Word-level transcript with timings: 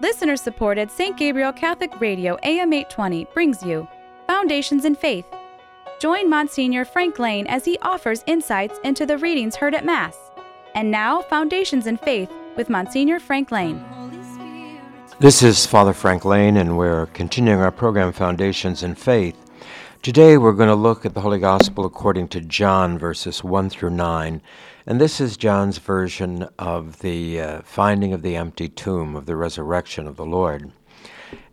Listener 0.00 0.36
supported 0.36 0.90
St. 0.90 1.14
Gabriel 1.14 1.52
Catholic 1.52 2.00
Radio 2.00 2.38
AM 2.42 2.72
820 2.72 3.26
brings 3.34 3.62
you 3.62 3.86
Foundations 4.26 4.86
in 4.86 4.94
Faith. 4.94 5.26
Join 5.98 6.30
Monsignor 6.30 6.86
Frank 6.86 7.18
Lane 7.18 7.46
as 7.46 7.66
he 7.66 7.76
offers 7.82 8.24
insights 8.26 8.78
into 8.82 9.04
the 9.04 9.18
readings 9.18 9.56
heard 9.56 9.74
at 9.74 9.84
Mass. 9.84 10.16
And 10.74 10.90
now, 10.90 11.20
Foundations 11.20 11.86
in 11.86 11.98
Faith 11.98 12.32
with 12.56 12.70
Monsignor 12.70 13.20
Frank 13.20 13.50
Lane. 13.50 13.84
This 15.18 15.42
is 15.42 15.66
Father 15.66 15.92
Frank 15.92 16.24
Lane, 16.24 16.56
and 16.56 16.78
we're 16.78 17.04
continuing 17.06 17.60
our 17.60 17.70
program, 17.70 18.10
Foundations 18.12 18.82
in 18.82 18.94
Faith. 18.94 19.36
Today 20.02 20.38
we're 20.38 20.54
going 20.54 20.70
to 20.70 20.74
look 20.74 21.04
at 21.04 21.12
the 21.12 21.20
Holy 21.20 21.38
Gospel 21.38 21.84
according 21.84 22.28
to 22.28 22.40
John, 22.40 22.98
verses 22.98 23.44
1 23.44 23.68
through 23.68 23.90
9. 23.90 24.40
And 24.86 24.98
this 24.98 25.20
is 25.20 25.36
John's 25.36 25.76
version 25.76 26.48
of 26.58 27.00
the 27.00 27.38
uh, 27.38 27.60
finding 27.64 28.14
of 28.14 28.22
the 28.22 28.34
empty 28.34 28.70
tomb, 28.70 29.14
of 29.14 29.26
the 29.26 29.36
resurrection 29.36 30.06
of 30.06 30.16
the 30.16 30.24
Lord. 30.24 30.72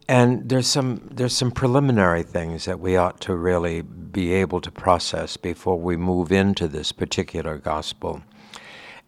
And 0.08 0.48
there's 0.48 0.66
some, 0.66 1.10
there's 1.12 1.36
some 1.36 1.52
preliminary 1.52 2.24
things 2.24 2.64
that 2.64 2.80
we 2.80 2.96
ought 2.96 3.20
to 3.22 3.36
really 3.36 3.82
be 3.82 4.32
able 4.32 4.62
to 4.62 4.72
process 4.72 5.36
before 5.36 5.78
we 5.78 5.98
move 5.98 6.32
into 6.32 6.70
this 6.70 6.94
particular 6.94 7.58
gospel. 7.58 8.24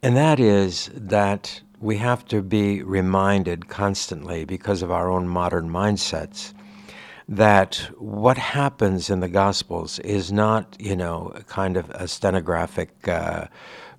And 0.04 0.18
that 0.18 0.42
is 0.42 0.92
that 0.94 1.62
we 1.80 1.96
have 1.96 2.26
to 2.26 2.42
be 2.42 2.84
reminded 2.84 3.70
constantly, 3.70 4.44
because 4.44 4.82
of 4.82 4.92
our 4.92 5.10
own 5.10 5.30
modern 5.30 5.70
mindsets, 5.70 6.54
that 7.30 7.76
what 8.00 8.40
happens 8.40 9.12
in 9.12 9.20
the 9.20 9.28
Gospels 9.30 10.00
is 10.00 10.32
not, 10.32 10.76
you 10.80 10.96
know, 10.96 11.32
kind 11.46 11.78
of 11.78 11.88
a 11.92 12.08
stenographic 12.08 13.08
uh, 13.08 13.46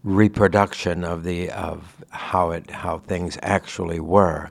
reproduction 0.03 1.05
of 1.05 1.23
the 1.23 1.49
of 1.51 2.05
how 2.11 2.51
it 2.51 2.69
how 2.71 2.99
things 2.99 3.39
actually 3.43 4.01
were. 4.01 4.51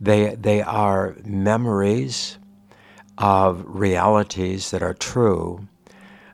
They 0.00 0.34
they 0.36 0.62
are 0.62 1.16
memories 1.22 2.38
of 3.18 3.62
realities 3.66 4.70
that 4.70 4.82
are 4.82 4.94
true, 4.94 5.68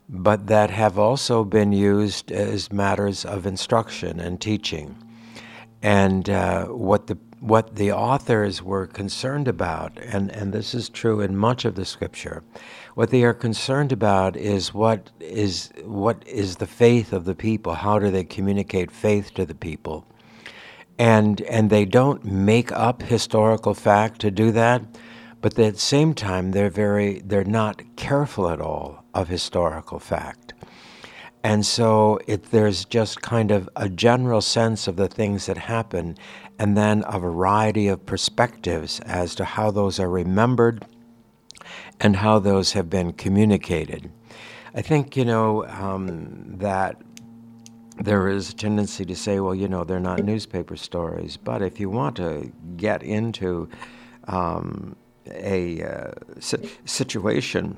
but 0.09 0.47
that 0.47 0.71
have 0.71 0.97
also 0.97 1.43
been 1.43 1.73
used 1.73 2.31
as 2.31 2.71
matters 2.71 3.25
of 3.25 3.47
instruction 3.47 4.21
and 4.21 4.41
teaching. 4.41 4.97
And 5.83 6.31
uh, 6.31 6.67
what 6.67 7.09
the 7.09 7.19
what 7.45 7.77
the 7.77 7.93
authors 7.93 8.63
were 8.63 8.87
concerned 8.87 9.47
about, 9.47 9.99
and, 9.99 10.31
and 10.31 10.51
this 10.51 10.75
is 10.75 10.89
true 10.89 11.21
in 11.21 11.37
much 11.37 11.67
of 11.67 11.75
the 11.75 11.85
scripture, 11.85 12.43
what 12.95 13.11
they 13.11 13.23
are 13.23 13.35
concerned 13.35 13.93
about 13.93 14.35
is 14.35 14.73
what 14.73 15.11
is 15.21 15.71
what 15.85 16.27
is 16.27 16.57
the 16.57 16.67
faith 16.67 17.13
of 17.13 17.27
the 17.27 17.35
people? 17.35 17.75
How 17.75 17.99
do 17.99 18.11
they 18.11 18.25
communicate 18.25 18.91
faith 18.91 19.35
to 19.35 19.45
the 19.45 19.55
people? 19.55 20.07
And 20.99 21.43
and 21.43 21.69
they 21.69 21.85
don't 21.85 22.25
make 22.25 22.73
up 22.73 23.03
historical 23.03 23.75
fact 23.75 24.21
to 24.23 24.31
do 24.31 24.51
that, 24.53 24.83
but 25.43 25.59
at 25.59 25.75
the 25.75 25.81
same 25.81 26.15
time 26.15 26.53
they're 26.53 26.71
very 26.71 27.21
they're 27.27 27.45
not 27.45 27.83
careful 27.97 28.49
at 28.49 28.61
all 28.61 29.05
of 29.13 29.29
historical 29.29 29.99
fact. 29.99 30.44
And 31.45 31.67
so 31.67 32.19
it, 32.27 32.45
there's 32.45 32.87
just 32.87 33.21
kind 33.21 33.51
of 33.51 33.69
a 33.77 33.91
general 33.91 34.41
sense 34.41 34.89
of 34.89 34.97
the 34.97 35.09
things 35.09 35.45
that 35.45 35.59
happen, 35.59 36.17
and 36.59 36.75
then 36.75 37.05
a 37.07 37.19
variety 37.19 37.87
of 37.87 38.07
perspectives 38.07 38.99
as 39.01 39.35
to 39.35 39.45
how 39.45 39.71
those 39.71 40.01
are 40.01 40.09
remembered 40.09 40.87
and 42.01 42.17
how 42.17 42.39
those 42.39 42.73
have 42.73 42.89
been 42.89 43.13
communicated. 43.13 44.11
I 44.75 44.81
think, 44.81 45.19
you 45.19 45.27
know, 45.27 45.67
um, 45.67 46.57
that 46.59 46.97
there 47.99 48.29
is 48.29 48.51
a 48.51 48.55
tendency 48.55 49.05
to 49.05 49.15
say, 49.15 49.39
well, 49.39 49.55
you 49.55 49.69
know, 49.69 49.85
they're 49.85 50.01
not 50.01 50.25
newspaper 50.25 50.77
stories. 50.77 51.37
But 51.37 51.61
if 51.61 51.79
you 51.79 51.91
want 51.91 52.17
to 52.17 52.51
get 52.79 53.03
into 53.03 53.69
um, 54.29 54.97
a 55.27 55.83
uh, 55.83 56.13
situation 56.41 57.77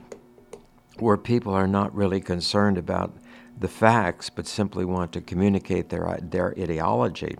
where 1.00 1.16
people 1.16 1.52
are 1.52 1.66
not 1.66 1.94
really 1.94 2.20
concerned 2.20 2.78
about 2.78 3.12
the 3.58 3.68
facts, 3.68 4.30
but 4.30 4.46
simply 4.46 4.84
want 4.84 5.12
to 5.12 5.20
communicate 5.20 5.88
their, 5.88 6.18
their 6.22 6.54
ideology, 6.58 7.36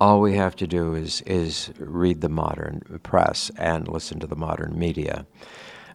all 0.00 0.20
we 0.20 0.34
have 0.34 0.56
to 0.56 0.66
do 0.66 0.94
is, 0.94 1.20
is 1.22 1.72
read 1.78 2.20
the 2.20 2.28
modern 2.28 3.00
press 3.02 3.50
and 3.56 3.86
listen 3.86 4.18
to 4.20 4.26
the 4.26 4.36
modern 4.36 4.78
media. 4.78 5.26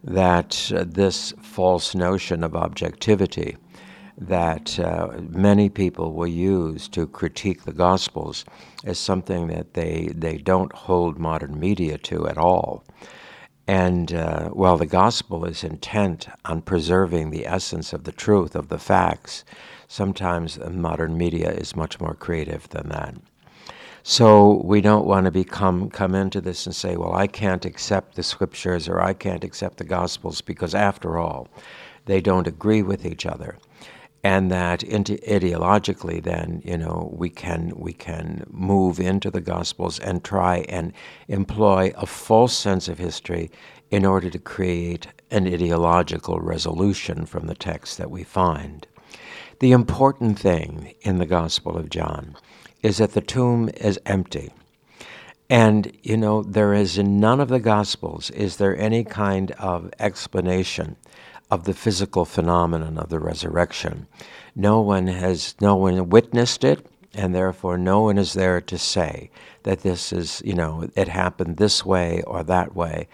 That 0.04 0.72
uh, 0.74 0.86
this 0.88 1.34
false 1.42 1.96
notion 1.96 2.44
of 2.44 2.56
objectivity 2.56 3.58
that 4.18 4.80
uh, 4.80 5.10
many 5.30 5.70
people 5.70 6.14
will 6.14 6.28
use 6.28 6.88
to 6.90 7.06
critique 7.06 7.64
the 7.64 7.74
Gospels 7.74 8.46
is 8.84 8.98
something 8.98 9.48
that 9.48 9.76
they, 9.76 10.10
they 10.16 10.38
don't 10.38 10.74
hold 10.74 11.20
modern 11.20 11.60
media 11.60 11.98
to 12.00 12.28
at 12.28 12.38
all. 12.38 12.84
And 13.68 14.14
uh, 14.14 14.50
while 14.50 14.78
the 14.78 14.86
gospel 14.86 15.44
is 15.44 15.64
intent 15.64 16.28
on 16.46 16.62
preserving 16.62 17.32
the 17.32 17.46
essence 17.46 17.92
of 17.92 18.06
the 18.06 18.14
truth, 18.14 18.56
of 18.56 18.70
the 18.70 18.80
facts, 18.80 19.44
sometimes 19.90 20.58
modern 20.70 21.18
media 21.18 21.52
is 21.52 21.76
much 21.76 22.00
more 22.00 22.14
creative 22.14 22.70
than 22.70 22.90
that. 22.90 23.16
So 24.04 24.62
we 24.64 24.80
don't 24.80 25.06
want 25.06 25.26
to 25.26 25.32
become 25.32 25.90
come 25.90 26.16
into 26.16 26.40
this 26.40 26.66
and 26.66 26.74
say, 26.74 26.96
well, 26.96 27.14
I 27.14 27.28
can't 27.28 27.66
accept 27.66 28.16
the 28.16 28.24
scriptures 28.24 28.88
or 28.88 29.02
I 29.02 29.14
can't 29.14 29.44
accept 29.44 29.78
the 29.78 29.84
gospels 29.84 30.40
because 30.40 30.74
after 30.74 31.18
all, 31.18 31.50
they 32.06 32.22
don't 32.22 32.48
agree 32.48 32.82
with 32.82 33.06
each 33.06 33.26
other. 33.26 33.58
And 34.28 34.52
that 34.52 34.82
ideologically, 34.82 36.22
then 36.22 36.62
you 36.66 36.78
know 36.78 37.10
we 37.18 37.30
can 37.30 37.72
we 37.78 37.94
can 37.94 38.46
move 38.52 39.00
into 39.00 39.32
the 39.32 39.40
Gospels 39.40 40.00
and 40.00 40.22
try 40.22 40.66
and 40.68 40.92
employ 41.30 41.94
a 41.96 42.06
false 42.06 42.54
sense 42.58 42.90
of 42.90 42.98
history 42.98 43.50
in 43.90 44.04
order 44.04 44.30
to 44.30 44.38
create 44.38 45.08
an 45.32 45.48
ideological 45.48 46.42
resolution 46.42 47.26
from 47.26 47.48
the 47.48 47.56
text 47.56 47.98
that 48.00 48.12
we 48.12 48.26
find. 48.26 48.86
The 49.62 49.72
important 49.72 50.38
thing 50.38 50.96
in 51.04 51.20
the 51.20 51.26
Gospel 51.26 51.78
of 51.78 51.90
John 51.90 52.36
is 52.84 52.98
that 52.98 53.14
the 53.14 53.22
tomb 53.22 53.70
is 53.78 53.98
empty. 54.06 54.52
And, 55.50 55.96
you 56.04 56.18
know, 56.18 56.44
there 56.44 56.74
is 56.74 56.98
in 56.98 57.22
none 57.22 57.40
of 57.40 57.48
the 57.48 57.62
Gospels 57.62 58.30
is 58.32 58.58
there 58.58 58.78
any 58.78 59.06
kind 59.06 59.52
of 59.52 59.90
explanation 60.00 60.98
of 61.50 61.64
the 61.64 61.74
physical 61.74 62.26
phenomenon 62.26 62.98
of 62.98 63.10
the 63.10 63.20
resurrection. 63.20 64.08
No 64.56 64.82
one 64.82 65.08
has, 65.08 65.56
no 65.62 65.76
one 65.76 66.10
witnessed 66.10 66.64
it, 66.64 66.86
and 67.14 67.34
therefore 67.34 67.78
no 67.78 68.02
one 68.02 68.18
is 68.18 68.34
there 68.34 68.62
to 68.62 68.78
say 68.78 69.30
that 69.64 69.82
this 69.82 70.12
is, 70.12 70.42
you 70.46 70.54
know, 70.54 70.90
it 70.96 71.08
happened 71.08 71.58
this 71.58 71.86
way 71.86 72.22
or 72.24 72.44
that 72.44 72.76
way. 72.76 73.08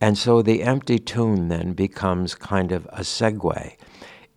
And 0.00 0.18
so 0.18 0.42
the 0.42 0.62
empty 0.62 0.98
tomb 0.98 1.48
then 1.48 1.74
becomes 1.74 2.34
kind 2.34 2.72
of 2.72 2.86
a 2.86 3.00
segue 3.00 3.76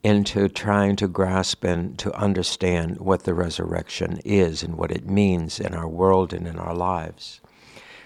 into 0.04 0.48
trying 0.48 0.96
to 0.96 1.08
grasp 1.08 1.64
and 1.64 1.98
to 1.98 2.14
understand 2.14 3.00
what 3.00 3.24
the 3.24 3.34
resurrection 3.34 4.20
is 4.24 4.62
and 4.62 4.78
what 4.78 4.92
it 4.92 5.10
means 5.10 5.60
in 5.60 5.74
our 5.74 5.88
world 5.88 6.32
and 6.32 6.46
in 6.48 6.60
our 6.60 6.76
lives. 6.76 7.42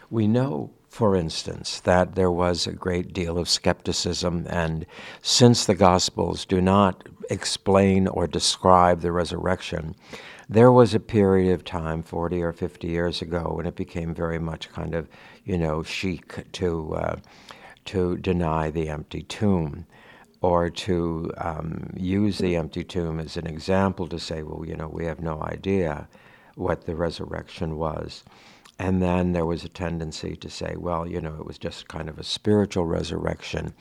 We 0.09 0.25
know, 0.25 0.72
for 0.99 1.15
instance, 1.15 1.79
that 1.85 2.15
there 2.15 2.29
was 2.29 2.67
a 2.67 2.73
great 2.73 3.13
deal 3.13 3.37
of 3.37 3.47
skepticism, 3.47 4.45
and 4.49 4.85
since 5.21 5.65
the 5.65 5.73
Gospels 5.73 6.43
do 6.43 6.59
not 6.59 7.07
explain 7.29 8.05
or 8.05 8.27
describe 8.27 8.99
the 8.99 9.13
resurrection, 9.13 9.95
there 10.49 10.73
was 10.73 10.93
a 10.93 10.99
period 10.99 11.53
of 11.53 11.63
time, 11.63 12.03
40 12.03 12.43
or 12.43 12.51
50 12.51 12.89
years 12.89 13.21
ago, 13.21 13.53
when 13.55 13.65
it 13.65 13.77
became 13.77 14.13
very 14.13 14.39
much 14.39 14.73
kind 14.73 14.93
of, 14.93 15.07
you 15.45 15.57
know, 15.57 15.83
chic 15.83 16.51
to, 16.51 16.93
uh, 16.95 17.16
to 17.85 18.17
deny 18.17 18.69
the 18.69 18.89
empty 18.89 19.21
tomb 19.21 19.85
or 20.41 20.69
to 20.69 21.31
um, 21.37 21.93
use 21.95 22.39
the 22.39 22.57
empty 22.57 22.83
tomb 22.83 23.21
as 23.21 23.37
an 23.37 23.47
example 23.47 24.05
to 24.09 24.19
say, 24.19 24.43
well, 24.43 24.66
you 24.67 24.75
know, 24.75 24.89
we 24.89 25.05
have 25.05 25.21
no 25.21 25.41
idea 25.43 26.09
what 26.55 26.85
the 26.85 26.93
resurrection 26.93 27.77
was. 27.77 28.25
And 28.79 29.01
then 29.01 29.34
there 29.34 29.45
was 29.45 29.66
a 29.66 29.69
tendency 29.69 30.37
to 30.37 30.49
say, 30.49 30.76
well, 30.78 31.05
you 31.05 31.20
know, 31.20 31.35
it 31.35 31.46
was 31.46 31.58
just 31.58 31.90
kind 31.90 32.08
of 32.08 32.17
a 32.17 32.23
spiritual 32.23 32.85
resurrection. 32.85 33.73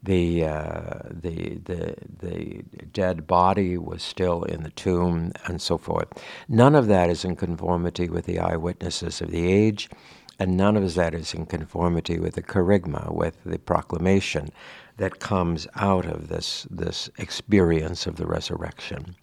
The, 0.00 0.44
uh, 0.44 0.98
the, 1.10 1.56
the, 1.64 1.96
the 2.20 2.62
dead 2.92 3.26
body 3.26 3.76
was 3.76 4.00
still 4.00 4.44
in 4.44 4.62
the 4.62 4.70
tomb 4.70 5.32
and 5.46 5.60
so 5.60 5.76
forth. 5.76 6.06
None 6.48 6.76
of 6.76 6.86
that 6.86 7.10
is 7.10 7.24
in 7.24 7.34
conformity 7.34 8.08
with 8.08 8.26
the 8.26 8.38
eyewitnesses 8.38 9.20
of 9.20 9.32
the 9.32 9.52
age, 9.52 9.90
and 10.38 10.56
none 10.56 10.76
of 10.76 10.94
that 10.94 11.14
is 11.14 11.34
in 11.34 11.46
conformity 11.46 12.20
with 12.20 12.34
the 12.34 12.42
kerygma, 12.42 13.12
with 13.12 13.36
the 13.44 13.58
proclamation 13.58 14.50
that 14.98 15.18
comes 15.18 15.66
out 15.74 16.06
of 16.06 16.28
this, 16.28 16.66
this 16.70 17.10
experience 17.18 18.06
of 18.06 18.16
the 18.16 18.26
resurrection. 18.26 19.16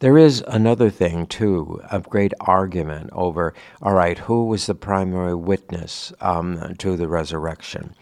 There 0.00 0.18
is 0.18 0.44
another 0.46 0.90
thing, 0.90 1.26
too, 1.26 1.80
a 1.90 2.00
great 2.00 2.32
argument 2.40 3.10
over 3.12 3.54
all 3.80 3.94
right, 3.94 4.18
who 4.18 4.46
was 4.46 4.66
the 4.66 4.74
primary 4.74 5.34
witness 5.34 6.12
um, 6.20 6.74
to 6.78 6.96
the 6.96 7.08
resurrection? 7.08 7.94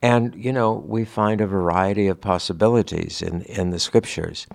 And, 0.00 0.34
you 0.34 0.52
know, 0.52 0.72
we 0.72 1.04
find 1.04 1.40
a 1.40 1.46
variety 1.46 2.06
of 2.06 2.20
possibilities 2.20 3.20
in, 3.20 3.42
in 3.42 3.70
the 3.70 3.80
scriptures. 3.80 4.46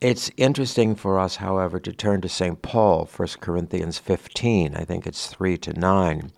It's 0.00 0.30
interesting 0.36 0.94
for 0.94 1.18
us, 1.18 1.36
however, 1.36 1.80
to 1.80 1.92
turn 1.92 2.20
to 2.20 2.28
St. 2.28 2.60
Paul, 2.60 3.06
1 3.06 3.28
Corinthians 3.40 3.98
15, 3.98 4.76
I 4.76 4.84
think 4.84 5.06
it's 5.06 5.28
3 5.28 5.56
to 5.58 5.72
9 5.72 6.32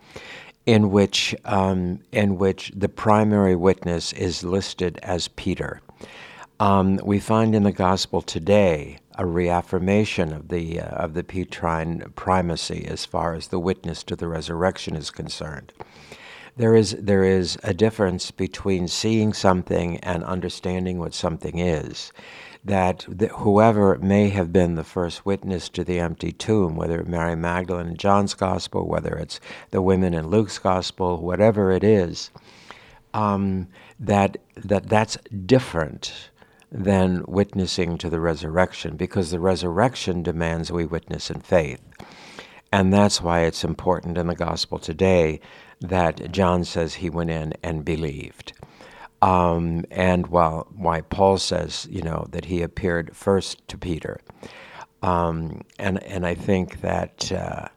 in 0.66 0.90
which 0.90 1.34
um, 1.46 1.98
in 2.12 2.36
which 2.36 2.70
the 2.76 2.90
primary 2.90 3.56
witness 3.56 4.12
is 4.12 4.44
listed 4.44 4.98
as 5.02 5.26
Peter. 5.28 5.80
Um, 6.60 6.98
we 7.04 7.20
find 7.20 7.54
in 7.54 7.62
the 7.62 7.72
gospel 7.72 8.20
today 8.20 8.98
a 9.16 9.24
reaffirmation 9.24 10.32
of 10.32 10.48
the 10.48 10.80
uh, 10.80 10.86
of 10.86 11.14
the 11.14 11.22
Petrine 11.22 12.12
primacy 12.16 12.84
as 12.88 13.04
far 13.04 13.34
as 13.34 13.48
the 13.48 13.60
witness 13.60 14.02
to 14.04 14.16
the 14.16 14.26
resurrection 14.26 14.96
is 14.96 15.10
concerned. 15.10 15.72
There 16.56 16.74
is 16.74 16.96
there 16.98 17.22
is 17.22 17.58
a 17.62 17.72
difference 17.72 18.32
between 18.32 18.88
seeing 18.88 19.32
something 19.32 19.98
and 19.98 20.24
understanding 20.24 20.98
what 20.98 21.14
something 21.14 21.60
is 21.60 22.12
that 22.64 23.04
whoever 23.04 23.96
may 23.98 24.28
have 24.30 24.52
been 24.52 24.74
the 24.74 24.82
first 24.82 25.24
witness 25.24 25.68
to 25.68 25.84
the 25.84 26.00
empty 26.00 26.32
tomb, 26.32 26.74
whether 26.74 27.04
Mary 27.04 27.36
Magdalene 27.36 27.86
in 27.86 27.96
John's 27.96 28.34
gospel, 28.34 28.88
whether 28.88 29.14
it's 29.14 29.38
the 29.70 29.80
women 29.80 30.12
in 30.12 30.26
Luke's 30.26 30.58
gospel, 30.58 31.22
whatever 31.22 31.70
it 31.70 31.84
is, 31.84 32.30
um, 33.14 33.68
that, 34.00 34.38
that 34.56 34.88
that's 34.88 35.16
different 35.46 36.30
than 36.70 37.24
witnessing 37.26 37.98
to 37.98 38.10
the 38.10 38.20
resurrection 38.20 38.96
because 38.96 39.30
the 39.30 39.40
resurrection 39.40 40.22
demands 40.22 40.70
we 40.70 40.84
witness 40.84 41.30
in 41.30 41.40
faith. 41.40 41.80
And 42.70 42.92
that's 42.92 43.22
why 43.22 43.40
it's 43.40 43.64
important 43.64 44.18
in 44.18 44.26
the 44.26 44.34
gospel 44.34 44.78
today 44.78 45.40
that 45.80 46.30
John 46.32 46.64
says 46.64 46.94
he 46.94 47.08
went 47.08 47.30
in 47.30 47.54
and 47.62 47.84
believed. 47.84 48.52
Um, 49.22 49.84
and 49.90 50.26
while 50.28 50.68
why 50.76 51.00
Paul 51.00 51.38
says, 51.38 51.88
you 51.90 52.02
know, 52.02 52.26
that 52.30 52.44
he 52.44 52.62
appeared 52.62 53.16
first 53.16 53.66
to 53.68 53.78
Peter, 53.78 54.20
um, 55.02 55.62
and 55.78 56.02
and 56.04 56.24
I 56.24 56.34
think 56.34 56.82
that 56.82 57.32
uh, 57.32 57.68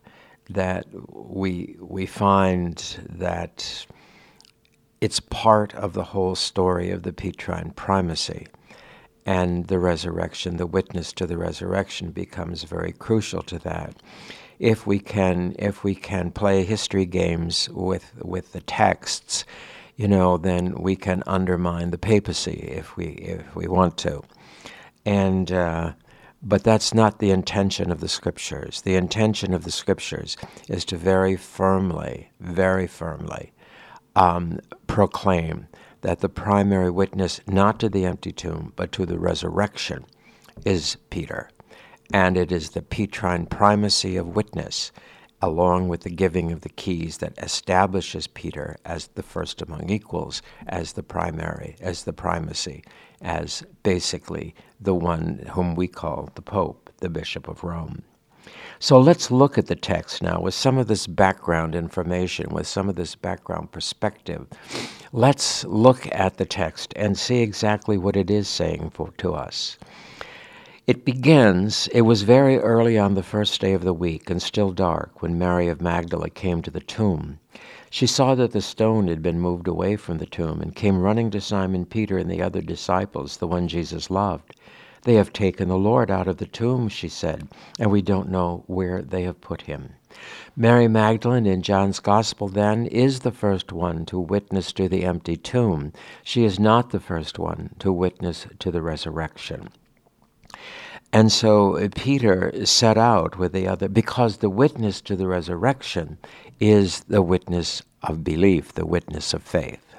that 0.51 0.85
we 1.09 1.77
we 1.79 2.05
find 2.05 2.77
that 3.09 3.87
it's 4.99 5.19
part 5.19 5.73
of 5.73 5.93
the 5.93 6.03
whole 6.03 6.35
story 6.35 6.91
of 6.91 7.01
the 7.01 7.13
Petrine 7.13 7.71
primacy, 7.71 8.45
and 9.25 9.67
the 9.67 9.79
resurrection. 9.79 10.57
The 10.57 10.67
witness 10.67 11.13
to 11.13 11.27
the 11.27 11.37
resurrection 11.37 12.11
becomes 12.11 12.63
very 12.63 12.91
crucial 12.91 13.41
to 13.43 13.59
that. 13.59 14.01
If 14.59 14.85
we 14.85 14.99
can 14.99 15.55
if 15.57 15.83
we 15.83 15.95
can 15.95 16.31
play 16.31 16.63
history 16.63 17.05
games 17.05 17.69
with 17.69 18.13
with 18.23 18.53
the 18.53 18.61
texts 18.61 19.45
you 20.01 20.07
know, 20.07 20.37
then 20.37 20.73
we 20.81 20.95
can 20.95 21.21
undermine 21.27 21.91
the 21.91 21.97
papacy 21.97 22.53
if 22.53 22.97
we 22.97 23.05
if 23.05 23.55
we 23.55 23.67
want 23.67 23.97
to. 23.99 24.23
And 25.05 25.51
uh, 25.51 25.93
but 26.41 26.63
that's 26.63 26.93
not 26.93 27.19
the 27.19 27.29
intention 27.29 27.91
of 27.91 27.99
the 27.99 28.07
scriptures. 28.07 28.81
The 28.81 28.95
intention 28.95 29.53
of 29.53 29.63
the 29.63 29.71
scriptures 29.71 30.37
is 30.67 30.85
to 30.85 30.97
very 30.97 31.35
firmly, 31.35 32.31
very 32.39 32.87
firmly 32.87 33.53
um, 34.15 34.59
proclaim 34.87 35.67
that 36.01 36.19
the 36.19 36.29
primary 36.29 36.89
witness, 36.89 37.41
not 37.47 37.79
to 37.79 37.89
the 37.89 38.05
empty 38.05 38.31
tomb, 38.31 38.73
but 38.75 38.91
to 38.91 39.05
the 39.05 39.19
resurrection, 39.19 40.05
is 40.65 40.97
Peter. 41.09 41.49
And 42.13 42.37
it 42.37 42.51
is 42.51 42.71
the 42.71 42.81
Petrine 42.81 43.45
primacy 43.45 44.17
of 44.17 44.35
witness 44.35 44.91
along 45.41 45.87
with 45.87 46.01
the 46.01 46.09
giving 46.09 46.51
of 46.51 46.61
the 46.61 46.69
keys 46.69 47.17
that 47.17 47.37
establishes 47.39 48.27
Peter 48.27 48.77
as 48.85 49.07
the 49.07 49.23
first 49.23 49.61
among 49.61 49.89
equals, 49.89 50.41
as 50.67 50.93
the 50.93 51.03
primary, 51.03 51.75
as 51.81 52.03
the 52.03 52.13
primacy, 52.13 52.83
as 53.21 53.63
basically 53.83 54.53
the 54.79 54.93
one 54.93 55.43
whom 55.53 55.75
we 55.75 55.87
call 55.87 56.29
the 56.35 56.41
Pope, 56.41 56.91
the 56.97 57.09
Bishop 57.09 57.47
of 57.47 57.63
Rome. 57.63 58.03
So 58.79 58.99
let's 58.99 59.29
look 59.29 59.57
at 59.57 59.67
the 59.67 59.75
text 59.75 60.23
now 60.23 60.41
with 60.41 60.53
some 60.53 60.77
of 60.77 60.87
this 60.87 61.05
background 61.05 61.75
information, 61.75 62.49
with 62.49 62.65
some 62.67 62.89
of 62.89 62.95
this 62.95 63.15
background 63.15 63.71
perspective. 63.71 64.47
Let's 65.13 65.63
look 65.65 66.07
at 66.11 66.37
the 66.37 66.45
text 66.45 66.93
and 66.95 67.17
see 67.17 67.41
exactly 67.41 67.97
what 67.97 68.15
it 68.15 68.31
is 68.31 68.47
saying 68.47 68.91
for, 68.95 69.11
to 69.19 69.33
us. 69.33 69.77
It 70.87 71.05
begins, 71.05 71.87
it 71.93 72.01
was 72.01 72.23
very 72.23 72.57
early 72.57 72.97
on 72.97 73.13
the 73.13 73.21
first 73.21 73.61
day 73.61 73.73
of 73.73 73.83
the 73.83 73.93
week 73.93 74.29
and 74.29 74.41
still 74.41 74.71
dark 74.71 75.21
when 75.21 75.37
Mary 75.37 75.67
of 75.67 75.79
Magdala 75.79 76.31
came 76.31 76.63
to 76.63 76.71
the 76.71 76.79
tomb. 76.79 77.39
She 77.91 78.07
saw 78.07 78.35
that 78.35 78.51
the 78.51 78.61
stone 78.61 79.07
had 79.07 79.21
been 79.21 79.39
moved 79.39 79.67
away 79.67 79.95
from 79.95 80.17
the 80.17 80.25
tomb 80.25 80.59
and 80.59 80.75
came 80.75 81.01
running 81.01 81.29
to 81.31 81.39
Simon 81.41 81.85
Peter 81.85 82.17
and 82.17 82.31
the 82.31 82.41
other 82.41 82.61
disciples, 82.61 83.37
the 83.37 83.47
one 83.47 83.67
Jesus 83.67 84.09
loved. 84.09 84.55
They 85.03 85.15
have 85.15 85.33
taken 85.33 85.67
the 85.67 85.77
Lord 85.77 86.11
out 86.11 86.27
of 86.27 86.37
the 86.37 86.45
tomb, 86.45 86.87
she 86.87 87.09
said, 87.09 87.47
and 87.79 87.89
we 87.89 88.01
don't 88.01 88.29
know 88.29 88.63
where 88.67 89.01
they 89.01 89.23
have 89.23 89.41
put 89.41 89.63
him. 89.63 89.93
Mary 90.55 90.87
Magdalene 90.87 91.47
in 91.47 91.61
John's 91.61 91.99
Gospel, 91.99 92.47
then, 92.47 92.85
is 92.85 93.21
the 93.21 93.31
first 93.31 93.71
one 93.71 94.05
to 94.05 94.19
witness 94.19 94.71
to 94.73 94.87
the 94.87 95.03
empty 95.05 95.37
tomb. 95.37 95.93
She 96.23 96.43
is 96.43 96.59
not 96.59 96.91
the 96.91 96.99
first 96.99 97.39
one 97.39 97.71
to 97.79 97.91
witness 97.91 98.45
to 98.59 98.69
the 98.69 98.81
resurrection. 98.81 99.69
And 101.13 101.31
so 101.31 101.77
uh, 101.77 101.89
Peter 101.95 102.65
set 102.65 102.97
out 102.97 103.37
with 103.37 103.53
the 103.53 103.67
other, 103.67 103.89
because 103.89 104.37
the 104.37 104.49
witness 104.49 105.01
to 105.01 105.15
the 105.15 105.27
resurrection 105.27 106.17
is 106.59 107.01
the 107.05 107.21
witness 107.21 107.81
of 108.03 108.23
belief, 108.23 108.73
the 108.73 108.85
witness 108.85 109.33
of 109.33 109.41
faith. 109.43 109.90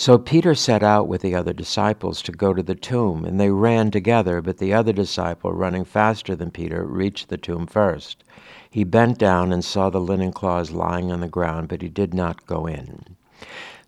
So 0.00 0.16
Peter 0.16 0.54
set 0.54 0.84
out 0.84 1.08
with 1.08 1.22
the 1.22 1.34
other 1.34 1.52
disciples 1.52 2.22
to 2.22 2.30
go 2.30 2.54
to 2.54 2.62
the 2.62 2.76
tomb, 2.76 3.24
and 3.24 3.40
they 3.40 3.50
ran 3.50 3.90
together, 3.90 4.40
but 4.40 4.58
the 4.58 4.72
other 4.72 4.92
disciple, 4.92 5.52
running 5.52 5.84
faster 5.84 6.36
than 6.36 6.52
Peter, 6.52 6.86
reached 6.86 7.28
the 7.28 7.36
tomb 7.36 7.66
first. 7.66 8.22
He 8.70 8.84
bent 8.84 9.18
down 9.18 9.52
and 9.52 9.64
saw 9.64 9.90
the 9.90 10.00
linen 10.00 10.30
cloths 10.30 10.70
lying 10.70 11.10
on 11.10 11.18
the 11.18 11.26
ground, 11.26 11.66
but 11.66 11.82
he 11.82 11.88
did 11.88 12.14
not 12.14 12.46
go 12.46 12.64
in. 12.64 13.16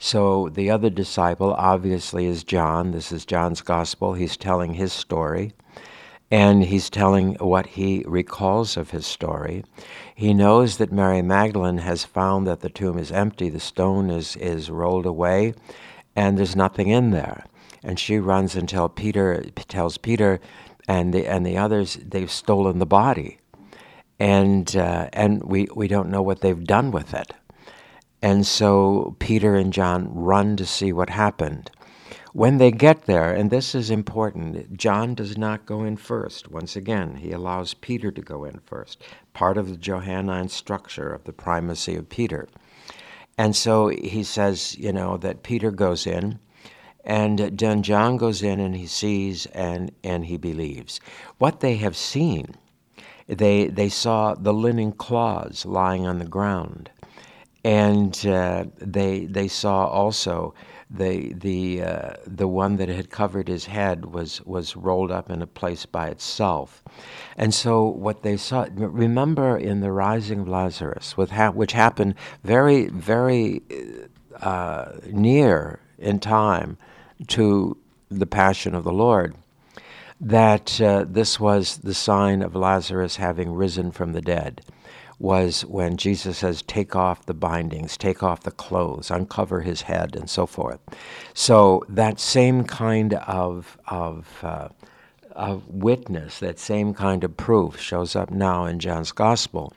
So 0.01 0.49
the 0.49 0.69
other 0.69 0.91
disciple 0.91 1.55
obviously 1.55 2.27
is 2.27 2.43
John. 2.43 2.91
This 2.91 3.13
is 3.13 3.25
John's 3.25 3.61
gospel. 3.61 4.15
He's 4.15 4.37
telling 4.37 4.75
his 4.75 4.93
story 4.93 5.53
and 6.31 6.65
he's 6.65 6.89
telling 6.89 7.35
what 7.35 7.67
he 7.67 8.05
recalls 8.07 8.77
of 8.77 8.91
his 8.91 9.05
story. 9.07 9.65
He 10.15 10.33
knows 10.33 10.77
that 10.77 10.93
Mary 10.93 11.23
Magdalene 11.23 11.79
has 11.79 12.05
found 12.05 12.47
that 12.47 12.61
the 12.61 12.71
tomb 12.71 12.99
is 12.99 13.11
empty, 13.11 13.49
the 13.49 13.59
stone 13.59 14.11
is, 14.11 14.37
is 14.37 14.71
rolled 14.71 15.07
away, 15.07 15.55
and 16.17 16.37
there's 16.39 16.57
nothing 16.57 16.89
in 16.89 17.11
there. 17.11 17.45
And 17.83 17.99
she 17.99 18.19
runs 18.19 18.57
and 18.57 18.69
tell 18.69 18.89
Peter, 18.89 19.43
tells 19.69 19.97
Peter 19.99 20.41
and 20.89 21.15
the, 21.15 21.27
and 21.27 21.47
the 21.47 21.57
others 21.57 21.97
they've 21.97 22.31
stolen 22.31 22.79
the 22.79 22.87
body. 22.87 23.39
And, 24.19 24.77
uh, 24.77 25.09
and 25.13 25.43
we, 25.45 25.69
we 25.75 25.89
don't 25.89 26.11
know 26.11 26.23
what 26.23 26.41
they've 26.43 26.65
done 26.65 26.91
with 26.91 27.15
it. 27.15 27.33
And 28.23 28.47
so 28.47 29.17
Peter 29.19 29.55
and 29.55 29.73
John 29.73 30.13
run 30.15 30.57
to 30.57 30.67
see 30.67 30.93
what 30.93 31.09
happened. 31.09 31.71
When 32.33 32.59
they 32.59 32.71
get 32.71 33.07
there, 33.07 33.35
and 33.35 33.51
this 33.51 33.75
is 33.75 33.91
important, 33.91 34.77
John 34.77 35.15
does 35.15 35.37
not 35.37 35.67
go 35.67 35.83
in 35.83 35.97
first. 35.97 36.49
Once 36.49 36.77
again, 36.77 37.17
he 37.17 37.33
allows 37.33 37.75
Peter 37.75 38.13
to 38.13 38.21
go 38.21 38.45
in 38.45 38.61
first, 38.61 39.03
part 39.33 39.59
of 39.59 39.69
the 39.69 39.77
Johannine 39.77 40.49
structure 40.49 41.13
of 41.13 41.25
the 41.25 41.33
primacy 41.33 41.97
of 41.97 42.09
Peter. 42.09 42.47
And 43.41 43.57
so 43.57 43.89
he 43.89 44.23
says, 44.23 44.77
you 44.77 44.93
know, 44.93 45.17
that 45.17 45.43
Peter 45.43 45.71
goes 45.71 46.07
in, 46.07 46.39
and 47.07 47.39
then 47.39 47.83
John 47.83 48.19
goes 48.19 48.43
in 48.43 48.61
and 48.61 48.77
he 48.77 48.87
sees 48.87 49.47
and, 49.47 49.93
and 50.05 50.27
he 50.27 50.37
believes. 50.37 51.01
What 51.39 51.61
they 51.61 51.77
have 51.77 51.97
seen, 51.97 52.55
they, 53.27 53.69
they 53.69 53.89
saw 53.89 54.35
the 54.35 54.53
linen 54.53 54.93
cloths 54.93 55.65
lying 55.65 56.07
on 56.07 56.19
the 56.19 56.27
ground. 56.27 56.91
And 57.65 58.15
uh, 58.27 58.67
they, 58.77 59.25
they 59.25 59.49
saw 59.49 59.87
also 59.87 60.53
the 60.91 61.33
the 61.35 61.83
uh, 61.83 62.15
the 62.27 62.49
one 62.49 62.77
that 62.77 62.89
had 62.89 63.11
covered 63.11 63.47
his 63.47 63.67
head 63.67 64.07
was 64.07 64.41
was 64.43 64.75
rolled 64.77 65.13
up 65.13 65.31
in 65.31 65.41
a 65.41 65.47
place 65.47 65.87
by 65.87 66.09
itself, 66.09 66.83
and 67.37 67.55
so 67.55 67.85
what 67.87 68.23
they 68.23 68.37
saw. 68.37 68.67
Remember 68.75 69.57
in 69.57 69.81
the 69.81 69.93
rising 69.93 70.41
of 70.41 70.49
Lazarus, 70.49 71.15
ha- 71.31 71.51
which 71.53 71.73
happened 71.73 72.17
very 72.43 72.89
very 72.89 73.63
uh, 74.41 74.93
near 75.07 75.79
in 75.99 76.19
time 76.19 76.77
to 77.29 77.77
the 78.11 78.27
passion 78.27 78.75
of 78.75 78.83
the 78.85 78.93
Lord. 78.93 79.37
That 80.21 80.81
uh, 80.81 81.07
this 81.09 81.41
was 81.41 81.79
the 81.79 81.95
sign 81.95 82.43
of 82.43 82.55
Lazarus 82.55 83.17
having 83.17 83.53
risen 83.55 83.91
from 83.91 84.13
the 84.13 84.21
dead 84.21 84.61
was 85.21 85.65
when 85.67 85.99
Jesus 85.99 86.39
says, 86.39 86.63
Take 86.63 86.97
off 86.97 87.27
the 87.27 87.35
bindings, 87.35 87.97
take 87.97 88.23
off 88.23 88.43
the 88.43 88.51
clothes, 88.51 89.11
uncover 89.11 89.61
his 89.61 89.83
head, 89.83 90.17
and 90.17 90.29
so 90.29 90.47
forth. 90.47 90.81
So 91.35 91.85
that 91.89 92.19
same 92.19 92.65
kind 92.65 93.15
of, 93.15 93.79
of, 93.87 94.27
uh, 94.43 94.69
of 95.33 95.69
witness, 95.69 96.41
that 96.41 96.59
same 96.59 96.95
kind 96.95 97.23
of 97.23 97.37
proof 97.37 97.79
shows 97.79 98.17
up 98.17 98.31
now 98.31 98.65
in 98.65 98.81
John's 98.81 99.13
Gospel 99.13 99.73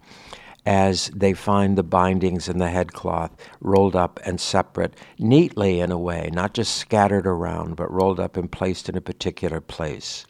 as 0.65 1.07
they 1.13 1.33
find 1.33 1.77
the 1.77 1.83
bindings 1.83 2.47
and 2.47 2.61
the 2.61 2.69
headcloth 2.69 3.31
rolled 3.59 3.97
up 3.97 4.19
and 4.25 4.39
separate, 4.39 4.95
neatly 5.19 5.81
in 5.81 5.91
a 5.91 5.97
way, 5.97 6.29
not 6.31 6.53
just 6.53 6.77
scattered 6.77 7.27
around, 7.27 7.75
but 7.75 7.91
rolled 7.91 8.19
up 8.19 8.37
and 8.37 8.49
placed 8.51 8.87
in 8.87 8.95
a 8.95 9.01
particular 9.01 9.59
place. 9.59 10.25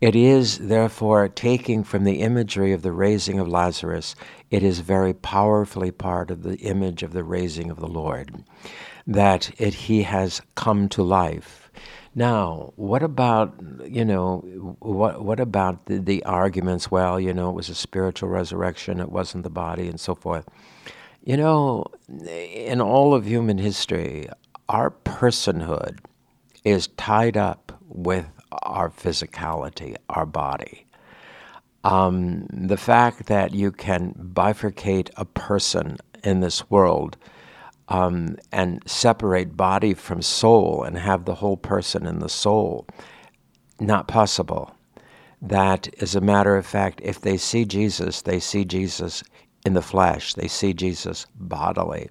It 0.00 0.14
is, 0.14 0.58
therefore, 0.58 1.28
taking 1.28 1.82
from 1.82 2.04
the 2.04 2.20
imagery 2.20 2.72
of 2.72 2.82
the 2.82 2.92
raising 2.92 3.40
of 3.40 3.48
Lazarus, 3.48 4.14
it 4.48 4.62
is 4.62 4.78
very 4.78 5.12
powerfully 5.12 5.90
part 5.90 6.30
of 6.30 6.44
the 6.44 6.56
image 6.58 7.02
of 7.02 7.12
the 7.12 7.24
raising 7.24 7.68
of 7.68 7.80
the 7.80 7.88
Lord, 7.88 8.44
that 9.08 9.50
it, 9.58 9.74
he 9.74 10.04
has 10.04 10.40
come 10.54 10.88
to 10.90 11.02
life. 11.02 11.70
Now, 12.14 12.72
what 12.76 13.02
about, 13.02 13.54
you 13.84 14.04
know, 14.04 14.38
what, 14.78 15.24
what 15.24 15.40
about 15.40 15.86
the, 15.86 15.98
the 15.98 16.24
arguments? 16.24 16.92
Well, 16.92 17.18
you 17.18 17.34
know, 17.34 17.50
it 17.50 17.56
was 17.56 17.68
a 17.68 17.74
spiritual 17.74 18.28
resurrection, 18.28 19.00
it 19.00 19.10
wasn't 19.10 19.42
the 19.42 19.50
body, 19.50 19.88
and 19.88 19.98
so 19.98 20.14
forth. 20.14 20.48
You 21.24 21.36
know, 21.36 21.84
in 22.28 22.80
all 22.80 23.14
of 23.14 23.26
human 23.26 23.58
history, 23.58 24.28
our 24.68 24.90
personhood 24.90 25.98
is 26.64 26.86
tied 26.96 27.36
up 27.36 27.72
with 27.88 28.26
our 28.62 28.90
physicality, 28.90 29.96
our 30.08 30.26
body. 30.26 30.86
Um, 31.84 32.46
the 32.50 32.76
fact 32.76 33.26
that 33.26 33.54
you 33.54 33.70
can 33.70 34.14
bifurcate 34.34 35.10
a 35.16 35.24
person 35.24 35.98
in 36.24 36.40
this 36.40 36.68
world 36.70 37.16
um, 37.88 38.36
and 38.52 38.82
separate 38.86 39.56
body 39.56 39.94
from 39.94 40.20
soul 40.22 40.82
and 40.82 40.98
have 40.98 41.24
the 41.24 41.36
whole 41.36 41.56
person 41.56 42.06
in 42.06 42.18
the 42.18 42.28
soul, 42.28 42.86
not 43.80 44.08
possible. 44.08 44.74
That, 45.40 45.88
as 46.00 46.14
a 46.14 46.20
matter 46.20 46.56
of 46.56 46.66
fact, 46.66 47.00
if 47.02 47.20
they 47.20 47.36
see 47.36 47.64
Jesus, 47.64 48.22
they 48.22 48.40
see 48.40 48.64
Jesus 48.64 49.22
in 49.64 49.74
the 49.74 49.82
flesh, 49.82 50.34
they 50.34 50.48
see 50.48 50.72
Jesus 50.72 51.26
bodily. 51.36 52.08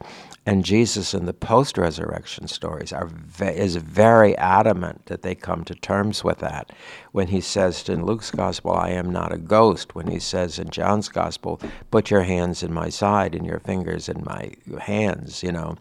And 0.48 0.64
Jesus 0.64 1.14
in 1.14 1.26
the 1.26 1.34
post 1.34 1.78
resurrection 1.78 2.48
stories 2.48 2.94
are 2.94 3.10
is 3.42 3.76
very 3.76 4.34
adamant 4.38 5.08
that 5.08 5.22
they 5.22 5.36
come 5.36 5.66
to 5.66 5.76
terms 5.76 6.24
with 6.24 6.38
that. 6.38 6.72
When 7.12 7.28
he 7.28 7.42
says 7.42 7.90
in 7.90 8.06
Luke's 8.06 8.32
gospel, 8.32 8.72
I 8.72 8.92
am 8.92 9.12
not 9.12 9.34
a 9.34 9.38
ghost, 9.38 9.94
when 9.94 10.08
he 10.08 10.20
says 10.20 10.58
in 10.58 10.70
John's 10.70 11.10
gospel, 11.10 11.60
put 11.92 12.10
your 12.10 12.24
hands 12.24 12.64
in 12.64 12.74
my 12.74 12.88
side 12.88 13.36
and 13.36 13.46
your 13.46 13.60
fingers 13.60 14.08
in 14.08 14.24
my 14.24 14.54
hands, 14.80 15.44
you 15.44 15.52
know, 15.52 15.76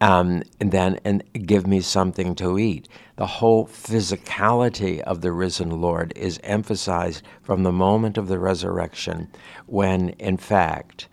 um, 0.00 0.42
and 0.58 0.72
then 0.72 0.98
and 1.04 1.22
give 1.46 1.68
me 1.68 1.80
something 1.80 2.34
to 2.34 2.58
eat. 2.58 2.88
The 3.14 3.26
whole 3.38 3.68
physicality 3.68 4.98
of 5.02 5.20
the 5.20 5.30
risen 5.30 5.80
Lord 5.80 6.12
is 6.16 6.40
emphasized 6.42 7.22
from 7.40 7.62
the 7.62 7.70
moment 7.70 8.18
of 8.18 8.26
the 8.26 8.40
resurrection, 8.40 9.28
when 9.66 10.08
in 10.18 10.38
fact, 10.38 11.06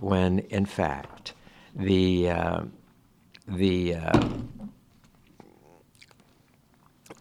when 0.00 0.40
in 0.40 0.66
fact, 0.66 1.34
the 1.76 2.30
uh, 2.30 2.60
the 3.46 3.94
uh, 3.94 4.28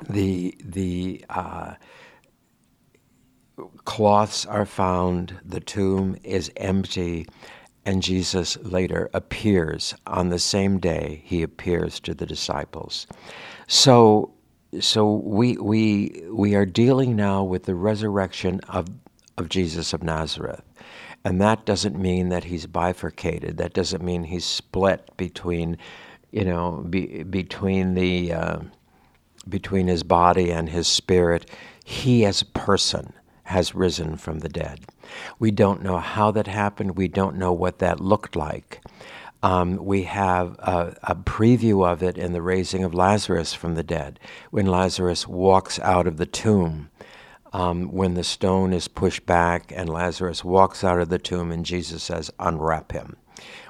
the 0.10 0.56
the 0.64 1.26
uh, 1.30 1.76
cloths 3.84 4.46
are 4.46 4.66
found, 4.66 5.38
the 5.44 5.60
tomb 5.60 6.18
is 6.24 6.52
empty, 6.58 7.28
and 7.86 8.02
Jesus 8.02 8.58
later 8.58 9.10
appears 9.14 9.94
on 10.08 10.30
the 10.30 10.40
same 10.40 10.80
day 10.80 11.22
he 11.26 11.44
appears 11.44 12.00
to 12.02 12.14
the 12.14 12.26
disciples. 12.26 13.08
So 13.68 14.34
so 14.80 15.16
we 15.16 15.58
we 15.58 16.24
we 16.32 16.56
are 16.56 16.66
dealing 16.66 17.16
now 17.16 17.44
with 17.44 17.64
the 17.64 17.76
resurrection 17.76 18.62
of 18.70 18.88
of 19.38 19.50
Jesus 19.50 19.94
of 19.94 20.02
Nazareth. 20.02 20.64
And 21.26 21.42
that 21.42 21.66
doesn't 21.66 22.00
mean 22.00 22.30
that 22.30 22.44
he's 22.44 22.68
bifurcated. 22.68 23.58
That 23.58 23.74
doesn't 23.74 24.04
mean 24.04 24.26
he's 24.26 24.46
split 24.46 25.10
between, 25.18 25.80
you 26.32 26.46
know, 26.46 26.86
be, 26.88 27.24
between 27.24 27.96
the 27.96 28.32
uh, 28.32 28.60
between 29.50 29.88
his 29.88 30.04
body 30.04 30.52
and 30.52 30.70
his 30.70 30.88
spirit. 30.88 31.50
He, 31.84 32.26
as 32.26 32.44
a 32.44 32.46
person, 32.46 33.12
has 33.46 33.74
risen 33.74 34.18
from 34.18 34.40
the 34.40 34.50
dead. 34.50 34.86
We 35.40 35.50
don't 35.50 35.82
know 35.82 35.98
how 35.98 36.30
that 36.30 36.46
happened. 36.46 36.96
We 36.96 37.08
don't 37.08 37.38
know 37.38 37.54
what 37.54 37.80
that 37.80 38.00
looked 38.00 38.36
like. 38.36 38.82
Um, 39.42 39.84
we 39.84 40.04
have 40.04 40.56
a, 40.60 40.96
a, 41.04 41.16
preview 41.16 41.86
of 41.86 42.02
it 42.02 42.18
in 42.18 42.34
the 42.34 42.42
raising 42.42 42.84
of 42.84 42.96
Lazarus 42.96 43.54
from 43.54 43.76
the 43.76 43.84
dead, 43.84 44.20
when 44.50 44.66
Lazarus 44.66 45.28
walks 45.28 45.80
out 45.80 46.08
of 46.08 46.18
the 46.18 46.26
tomb 46.26 46.90
um, 47.56 47.88
when 47.88 48.16
the 48.16 48.24
stone 48.24 48.74
is 48.74 48.90
pushed 48.90 49.26
back 49.26 49.72
and 49.74 49.88
Lazarus 49.88 50.44
walks 50.44 50.84
out 50.84 51.00
of 51.00 51.08
the 51.08 51.18
tomb 51.18 51.54
and 51.54 51.66
Jesus 51.66 52.04
says, 52.04 52.30
Unwrap 52.38 52.92
him. 52.92 53.16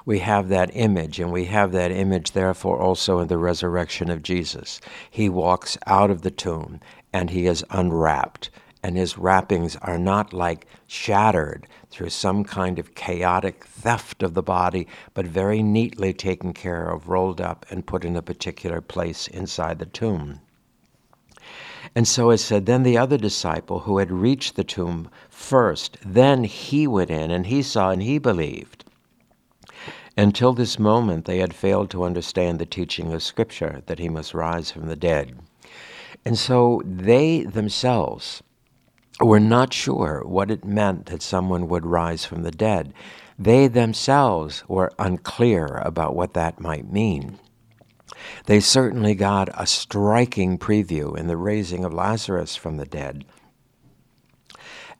We 0.04 0.18
have 0.18 0.48
that 0.48 0.72
image, 0.74 1.20
and 1.20 1.30
we 1.30 1.44
have 1.44 1.70
that 1.70 1.92
image, 1.92 2.32
therefore, 2.32 2.80
also 2.80 3.20
in 3.20 3.28
the 3.28 3.38
resurrection 3.38 4.10
of 4.10 4.24
Jesus. 4.24 4.80
He 5.08 5.28
walks 5.28 5.78
out 5.86 6.10
of 6.10 6.22
the 6.22 6.32
tomb 6.32 6.80
and 7.12 7.30
he 7.30 7.46
is 7.46 7.64
unwrapped, 7.70 8.50
and 8.82 8.96
his 8.96 9.16
wrappings 9.16 9.76
are 9.76 9.98
not 9.98 10.32
like 10.32 10.66
shattered 10.88 11.68
through 11.88 12.10
some 12.10 12.42
kind 12.42 12.80
of 12.80 12.96
chaotic 12.96 13.64
theft 13.64 14.24
of 14.24 14.34
the 14.34 14.42
body, 14.42 14.88
but 15.14 15.26
very 15.26 15.62
neatly 15.62 16.12
taken 16.12 16.52
care 16.52 16.88
of, 16.88 17.08
rolled 17.08 17.40
up, 17.40 17.64
and 17.70 17.86
put 17.86 18.04
in 18.04 18.16
a 18.16 18.22
particular 18.22 18.80
place 18.80 19.28
inside 19.28 19.78
the 19.78 19.86
tomb. 19.86 20.40
And 21.96 22.06
so 22.06 22.28
it 22.28 22.38
said, 22.38 22.66
then 22.66 22.82
the 22.82 22.98
other 22.98 23.16
disciple 23.16 23.80
who 23.80 23.96
had 23.96 24.12
reached 24.12 24.54
the 24.54 24.64
tomb 24.64 25.08
first, 25.30 25.96
then 26.04 26.44
he 26.44 26.86
went 26.86 27.10
in 27.10 27.30
and 27.30 27.46
he 27.46 27.62
saw 27.62 27.90
and 27.90 28.02
he 28.02 28.18
believed. 28.18 28.84
Until 30.14 30.52
this 30.52 30.78
moment, 30.78 31.24
they 31.24 31.38
had 31.38 31.54
failed 31.54 31.88
to 31.90 32.04
understand 32.04 32.58
the 32.58 32.66
teaching 32.66 33.14
of 33.14 33.22
Scripture 33.22 33.82
that 33.86 33.98
he 33.98 34.10
must 34.10 34.34
rise 34.34 34.70
from 34.70 34.88
the 34.88 34.96
dead. 34.96 35.38
And 36.26 36.38
so 36.38 36.82
they 36.84 37.44
themselves 37.44 38.42
were 39.18 39.40
not 39.40 39.72
sure 39.72 40.22
what 40.26 40.50
it 40.50 40.66
meant 40.66 41.06
that 41.06 41.22
someone 41.22 41.66
would 41.68 41.86
rise 41.86 42.26
from 42.26 42.42
the 42.42 42.50
dead. 42.50 42.92
They 43.38 43.68
themselves 43.68 44.64
were 44.68 44.92
unclear 44.98 45.80
about 45.82 46.14
what 46.14 46.34
that 46.34 46.60
might 46.60 46.92
mean. 46.92 47.38
They 48.46 48.60
certainly 48.60 49.14
got 49.14 49.48
a 49.54 49.66
striking 49.66 50.58
preview 50.58 51.16
in 51.16 51.26
the 51.26 51.36
raising 51.36 51.84
of 51.84 51.92
Lazarus 51.92 52.56
from 52.56 52.76
the 52.76 52.86
dead. 52.86 53.24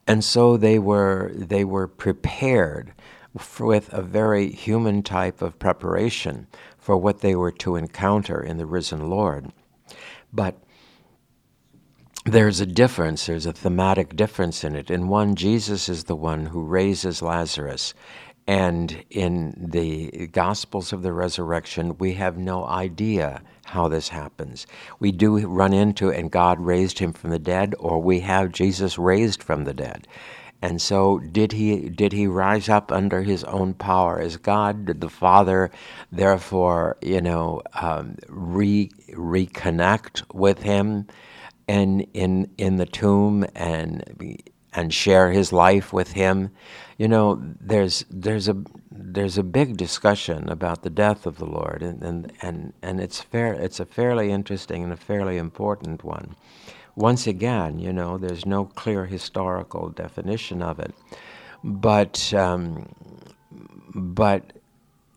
And 0.07 0.23
so 0.23 0.55
they 0.55 0.79
were, 0.79 1.31
they 1.33 1.65
were 1.65 1.87
prepared 1.87 2.93
with 3.59 3.91
a 3.93 4.01
very 4.01 4.51
human 4.51 5.03
type 5.03 5.41
of 5.41 5.59
preparation 5.59 6.47
for 6.77 6.97
what 6.97 7.19
they 7.19 7.35
were 7.35 7.51
to 7.51 7.75
encounter 7.75 8.41
in 8.41 8.57
the 8.57 8.65
risen 8.65 9.09
Lord. 9.09 9.51
But 10.31 10.57
there's 12.25 12.59
a 12.59 12.65
difference, 12.65 13.25
there's 13.25 13.45
a 13.45 13.53
thematic 13.53 14.15
difference 14.15 14.63
in 14.63 14.75
it. 14.75 14.89
In 14.89 15.07
one, 15.07 15.35
Jesus 15.35 15.87
is 15.87 16.05
the 16.05 16.15
one 16.15 16.47
who 16.47 16.63
raises 16.63 17.21
Lazarus, 17.21 17.93
and 18.47 19.03
in 19.09 19.67
the 19.71 20.27
Gospels 20.27 20.93
of 20.93 21.03
the 21.03 21.11
Resurrection, 21.11 21.97
we 21.97 22.13
have 22.13 22.37
no 22.37 22.65
idea 22.65 23.41
how 23.65 23.89
this 23.89 24.09
happens. 24.09 24.65
We 24.99 25.11
do 25.11 25.45
run 25.45 25.73
into, 25.73 26.11
and 26.11 26.31
God 26.31 26.59
raised 26.59 26.99
him 26.99 27.11
from 27.11 27.31
the 27.31 27.39
dead, 27.39 27.75
or 27.77 28.01
we 28.01 28.21
have 28.21 28.53
Jesus 28.53 28.97
raised 28.97 29.43
from 29.43 29.65
the 29.65 29.73
dead. 29.73 30.07
And 30.61 30.81
so, 30.81 31.19
did 31.19 31.51
he 31.51 31.89
did 31.89 32.13
he 32.13 32.25
rise 32.25 32.69
up 32.69 32.91
under 32.91 33.21
his 33.21 33.43
own 33.43 33.75
power 33.75 34.19
as 34.19 34.37
God? 34.37 34.85
Did 34.85 35.01
the 35.01 35.09
Father, 35.09 35.69
therefore, 36.11 36.97
you 37.01 37.21
know, 37.21 37.61
um, 37.79 38.15
re 38.27 38.89
reconnect 39.11 40.23
with 40.33 40.63
him, 40.63 41.05
and 41.67 42.07
in 42.13 42.49
in 42.57 42.77
the 42.77 42.87
tomb 42.87 43.45
and 43.55 44.03
and 44.77 44.93
share 44.93 45.31
his 45.31 45.51
life 45.51 45.91
with 45.91 46.13
him? 46.13 46.51
You 46.97 47.07
know, 47.07 47.41
there's 47.59 48.05
there's 48.09 48.47
a 48.47 48.55
there's 48.91 49.37
a 49.37 49.43
big 49.43 49.77
discussion 49.77 50.49
about 50.49 50.83
the 50.83 50.89
death 50.89 51.25
of 51.25 51.37
the 51.37 51.45
Lord, 51.45 51.81
and 51.83 52.01
and 52.03 52.31
and, 52.41 52.73
and 52.81 53.01
it's 53.01 53.21
fair. 53.21 53.53
It's 53.53 53.79
a 53.79 53.85
fairly 53.85 54.31
interesting 54.31 54.83
and 54.83 54.93
a 54.93 54.97
fairly 54.97 55.37
important 55.37 56.03
one. 56.03 56.35
Once 56.95 57.27
again, 57.27 57.79
you 57.79 57.93
know, 57.93 58.17
there's 58.17 58.45
no 58.45 58.65
clear 58.65 59.05
historical 59.05 59.89
definition 59.89 60.61
of 60.61 60.79
it, 60.79 60.93
but 61.63 62.33
um, 62.33 62.87
but 63.93 64.53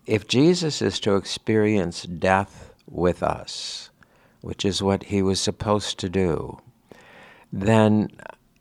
if 0.07 0.27
Jesus 0.27 0.83
is 0.83 0.99
to 1.01 1.17
experience 1.17 2.03
death 2.03 2.75
with 2.89 3.23
us, 3.23 3.91
which 4.41 4.65
is 4.65 4.83
what 4.83 5.05
he 5.05 5.23
was 5.23 5.41
supposed 5.41 5.99
to 6.01 6.09
do, 6.09 6.59
then 7.53 8.11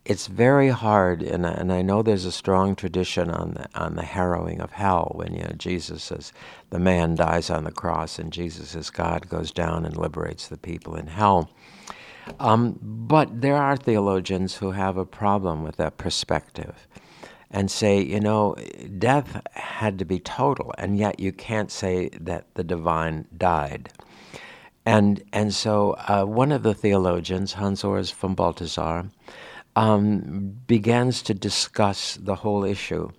it's 0.10 0.26
very 0.26 0.70
hard, 0.70 1.22
and, 1.22 1.46
and 1.46 1.72
I 1.72 1.84
know 1.84 2.02
there's 2.02 2.26
a 2.26 2.32
strong 2.32 2.76
tradition 2.76 3.30
on 3.30 3.52
the, 3.52 3.80
on 3.80 3.96
the 3.96 4.02
harrowing 4.02 4.60
of 4.60 4.72
hell 4.72 5.12
when 5.14 5.36
you 5.36 5.44
know, 5.44 5.54
Jesus 5.56 6.02
says 6.02 6.34
the 6.72 6.80
man 6.80 7.14
dies 7.14 7.52
on 7.52 7.64
the 7.64 7.72
cross 7.72 8.18
and 8.18 8.34
Jesus 8.34 8.76
as 8.76 8.90
God 8.90 9.30
goes 9.30 9.52
down 9.52 9.86
and 9.86 9.96
liberates 9.96 10.48
the 10.48 10.58
people 10.58 10.96
in 10.96 11.06
hell. 11.06 11.52
Um, 12.40 12.80
but 12.82 13.42
there 13.42 13.56
are 13.56 13.78
theologians 13.78 14.56
who 14.56 14.72
have 14.72 14.98
a 14.98 15.06
problem 15.06 15.64
with 15.64 15.78
that 15.78 15.98
perspective 15.98 16.88
and 17.52 17.70
say, 17.70 18.02
you 18.02 18.20
know, 18.20 18.56
death 18.98 19.40
had 19.54 20.00
to 20.00 20.06
be 20.06 20.20
total, 20.20 20.74
and 20.80 20.98
yet 20.98 21.20
you 21.20 21.32
can't 21.32 21.72
say 21.72 22.10
that 22.20 22.48
the 22.56 22.64
divine 22.64 23.28
died. 23.38 23.92
And, 24.88 25.24
and 25.32 25.54
so 25.54 25.96
uh, 26.08 26.24
one 26.24 26.52
of 26.52 26.64
the 26.64 26.74
theologians, 26.74 27.54
Hans 27.54 27.84
Urs 27.84 28.12
von 28.12 28.34
Balthasar, 28.34 29.12
um, 29.76 30.58
begins 30.68 31.22
to 31.24 31.34
discuss 31.34 32.16
the 32.16 32.36
whole 32.36 32.64
issue. 32.64 33.10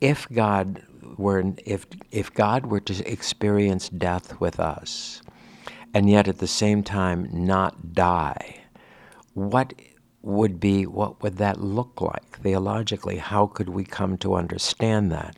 If 0.00 0.28
God 0.30 0.82
were, 1.16 1.54
if, 1.64 1.86
if 2.10 2.32
God 2.32 2.66
were 2.66 2.80
to 2.80 3.10
experience 3.10 3.88
death 3.88 4.40
with 4.40 4.60
us, 4.60 5.22
and 5.94 6.10
yet 6.10 6.28
at 6.28 6.38
the 6.38 6.46
same 6.46 6.82
time 6.82 7.28
not 7.32 7.94
die, 7.94 8.60
what 9.34 9.72
would 10.22 10.58
be, 10.58 10.86
what 10.86 11.22
would 11.22 11.36
that 11.38 11.60
look 11.60 12.00
like 12.00 12.40
theologically? 12.40 13.16
How 13.18 13.46
could 13.46 13.68
we 13.68 13.84
come 13.84 14.18
to 14.18 14.34
understand 14.34 15.12
that? 15.12 15.36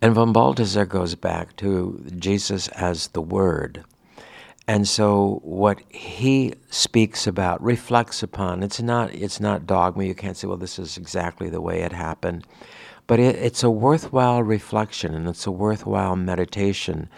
And 0.00 0.14
von 0.14 0.32
Balthasar 0.32 0.86
goes 0.86 1.14
back 1.16 1.56
to 1.56 2.04
Jesus 2.16 2.68
as 2.68 3.08
the 3.08 3.20
Word. 3.20 3.84
And 4.68 4.86
so 4.86 5.40
what 5.42 5.80
he 5.88 6.52
speaks 6.68 7.26
about, 7.26 7.62
reflects 7.62 8.22
upon, 8.22 8.62
it's 8.62 8.82
not, 8.82 9.14
it's 9.14 9.40
not 9.40 9.66
dogma. 9.66 10.04
You 10.04 10.14
can't 10.14 10.36
say, 10.36 10.46
well, 10.46 10.58
this 10.58 10.78
is 10.78 10.98
exactly 10.98 11.48
the 11.48 11.62
way 11.62 11.80
it 11.80 11.92
happened. 11.92 12.46
But 13.06 13.18
it, 13.18 13.36
it's 13.36 13.62
a 13.62 13.70
worthwhile 13.70 14.42
reflection 14.42 15.14
and 15.14 15.26
it's 15.26 15.46
a 15.46 15.50
worthwhile 15.50 16.16
meditation 16.16 17.08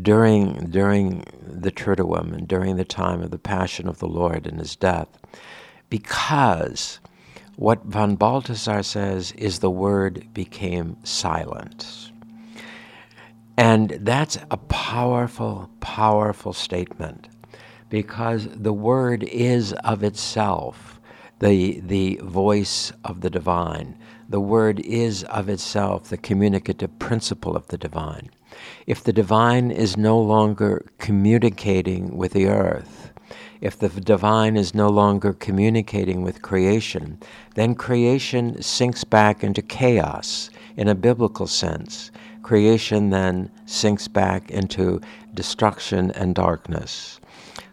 during, 0.00 0.70
during 0.70 1.26
the 1.46 1.70
Triduum 1.70 2.32
and 2.32 2.48
during 2.48 2.76
the 2.76 2.86
time 2.86 3.20
of 3.20 3.30
the 3.30 3.38
Passion 3.38 3.86
of 3.86 3.98
the 3.98 4.08
Lord 4.08 4.46
and 4.46 4.58
his 4.58 4.74
death. 4.74 5.08
Because 5.90 7.00
what 7.56 7.84
von 7.84 8.16
Balthasar 8.16 8.82
says 8.82 9.32
is 9.32 9.58
the 9.58 9.70
word 9.70 10.26
became 10.32 10.96
silent. 11.04 12.12
And 13.56 13.90
that's 14.00 14.38
a 14.50 14.56
powerful, 14.56 15.70
powerful 15.80 16.52
statement 16.52 17.28
because 17.88 18.48
the 18.50 18.72
word 18.72 19.22
is 19.24 19.72
of 19.84 20.02
itself 20.02 21.00
the, 21.40 21.80
the 21.80 22.20
voice 22.22 22.92
of 23.04 23.20
the 23.20 23.30
divine. 23.30 23.98
The 24.28 24.40
word 24.40 24.80
is 24.80 25.24
of 25.24 25.48
itself 25.48 26.08
the 26.08 26.16
communicative 26.16 26.98
principle 26.98 27.56
of 27.56 27.68
the 27.68 27.78
divine. 27.78 28.30
If 28.86 29.04
the 29.04 29.12
divine 29.12 29.70
is 29.70 29.96
no 29.96 30.18
longer 30.20 30.86
communicating 30.98 32.16
with 32.16 32.32
the 32.32 32.46
earth, 32.46 33.12
if 33.60 33.78
the 33.78 33.88
divine 33.88 34.56
is 34.56 34.74
no 34.74 34.88
longer 34.88 35.32
communicating 35.32 36.22
with 36.22 36.42
creation, 36.42 37.18
then 37.54 37.74
creation 37.74 38.60
sinks 38.62 39.04
back 39.04 39.44
into 39.44 39.62
chaos 39.62 40.50
in 40.76 40.88
a 40.88 40.94
biblical 40.94 41.46
sense 41.46 42.10
creation 42.44 43.10
then 43.10 43.50
sinks 43.66 44.06
back 44.06 44.50
into 44.50 45.00
destruction 45.32 46.12
and 46.12 46.34
darkness. 46.34 47.18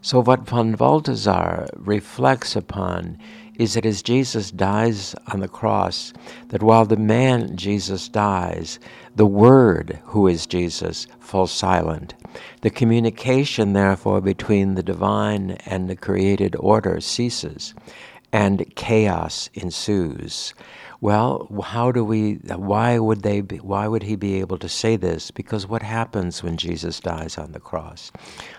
So, 0.01 0.23
what 0.23 0.47
von 0.47 0.73
Balthasar 0.73 1.67
reflects 1.75 2.55
upon 2.55 3.19
is 3.59 3.75
that 3.75 3.85
as 3.85 4.01
Jesus 4.01 4.49
dies 4.49 5.13
on 5.31 5.41
the 5.41 5.47
cross, 5.47 6.13
that 6.47 6.63
while 6.63 6.85
the 6.85 6.97
man 6.97 7.55
Jesus 7.57 8.07
dies, 8.07 8.79
the 9.15 9.27
Word, 9.27 9.99
who 10.05 10.27
is 10.27 10.47
Jesus, 10.47 11.05
falls 11.19 11.51
silent. 11.51 12.15
The 12.61 12.69
communication, 12.69 13.73
therefore, 13.73 14.21
between 14.21 14.75
the 14.75 14.83
divine 14.83 15.51
and 15.65 15.89
the 15.89 15.95
created 15.95 16.55
order 16.55 16.99
ceases, 17.01 17.75
and 18.31 18.75
chaos 18.75 19.49
ensues. 19.53 20.53
Well, 21.01 21.47
how 21.63 21.91
do 21.91 22.05
we? 22.05 22.35
Why 22.45 22.99
would 22.99 23.23
they? 23.23 23.41
Be, 23.41 23.57
why 23.57 23.87
would 23.87 24.03
he 24.03 24.15
be 24.15 24.39
able 24.39 24.59
to 24.59 24.69
say 24.69 24.95
this? 24.95 25.31
Because 25.31 25.65
what 25.65 25.81
happens 25.81 26.43
when 26.43 26.57
Jesus 26.57 26.99
dies 26.99 27.37
on 27.39 27.53
the 27.53 27.59
cross? 27.59 28.11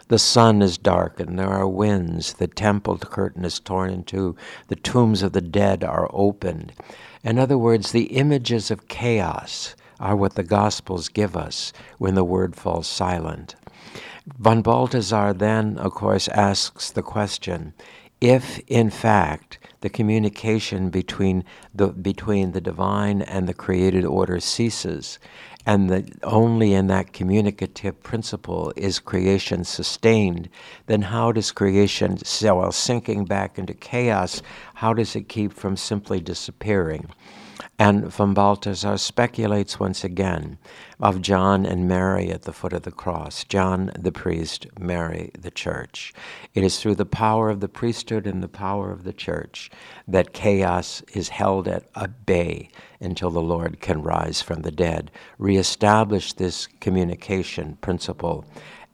The 0.08 0.18
sun 0.18 0.60
is 0.60 0.76
darkened. 0.76 1.38
There 1.38 1.48
are 1.48 1.68
winds. 1.68 2.34
The 2.34 2.48
temple 2.48 2.98
curtain 2.98 3.44
is 3.44 3.60
torn 3.60 3.90
in 3.90 4.02
two. 4.02 4.34
The 4.66 4.76
tombs 4.76 5.22
of 5.22 5.32
the 5.32 5.40
dead 5.40 5.84
are 5.84 6.10
opened. 6.12 6.72
In 7.22 7.38
other 7.38 7.56
words, 7.56 7.92
the 7.92 8.06
images 8.06 8.72
of 8.72 8.88
chaos 8.88 9.76
are 10.00 10.16
what 10.16 10.34
the 10.34 10.42
Gospels 10.42 11.08
give 11.08 11.36
us 11.36 11.72
when 11.98 12.16
the 12.16 12.24
word 12.24 12.56
falls 12.56 12.88
silent. 12.88 13.54
Von 14.38 14.62
Balthasar 14.62 15.32
then, 15.32 15.78
of 15.78 15.92
course, 15.94 16.26
asks 16.28 16.90
the 16.90 17.02
question 17.02 17.72
if, 18.20 18.58
in 18.66 18.90
fact, 18.90 19.58
the 19.82 19.90
communication 19.90 20.88
between 20.88 21.44
the, 21.74 21.88
between 21.88 22.52
the 22.52 22.60
divine 22.60 23.20
and 23.22 23.48
the 23.48 23.54
created 23.54 24.04
order 24.04 24.40
ceases, 24.40 25.18
and 25.66 25.90
that 25.90 26.08
only 26.24 26.72
in 26.72 26.86
that 26.88 27.12
communicative 27.12 28.02
principle 28.02 28.72
is 28.76 28.98
creation 28.98 29.64
sustained, 29.64 30.48
then 30.86 31.02
how 31.02 31.30
does 31.30 31.52
creation, 31.52 32.16
so 32.24 32.56
while 32.56 32.72
sinking 32.72 33.24
back 33.24 33.58
into 33.58 33.74
chaos, 33.74 34.42
how 34.74 34.92
does 34.92 35.14
it 35.14 35.28
keep 35.28 35.52
from 35.52 35.76
simply 35.76 36.20
disappearing? 36.20 37.08
And 37.78 38.06
von 38.06 38.34
Balthasar 38.34 38.96
speculates 38.98 39.80
once 39.80 40.04
again 40.04 40.58
of 41.00 41.20
John 41.20 41.66
and 41.66 41.88
Mary 41.88 42.30
at 42.30 42.42
the 42.42 42.52
foot 42.52 42.72
of 42.72 42.82
the 42.82 42.92
cross, 42.92 43.44
John 43.44 43.90
the 43.98 44.12
priest, 44.12 44.66
Mary 44.78 45.30
the 45.38 45.50
church. 45.50 46.12
It 46.54 46.64
is 46.64 46.78
through 46.78 46.94
the 46.96 47.06
power 47.06 47.50
of 47.50 47.60
the 47.60 47.68
priesthood 47.68 48.26
and 48.26 48.42
the 48.42 48.48
power 48.48 48.90
of 48.92 49.04
the 49.04 49.12
church 49.12 49.70
that 50.06 50.32
chaos 50.32 51.02
is 51.12 51.30
held 51.30 51.68
at 51.68 52.26
bay 52.26 52.68
until 53.00 53.30
the 53.30 53.40
Lord 53.40 53.80
can 53.80 54.02
rise 54.02 54.40
from 54.40 54.62
the 54.62 54.70
dead, 54.70 55.10
reestablish 55.38 56.32
this 56.34 56.68
communication 56.80 57.76
principle, 57.80 58.44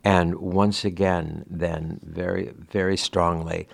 and 0.04 0.37
once 0.37 0.85
again, 0.85 1.44
then, 1.50 2.00
very, 2.02 2.52
very 2.70 2.96
strongly, 2.96 3.68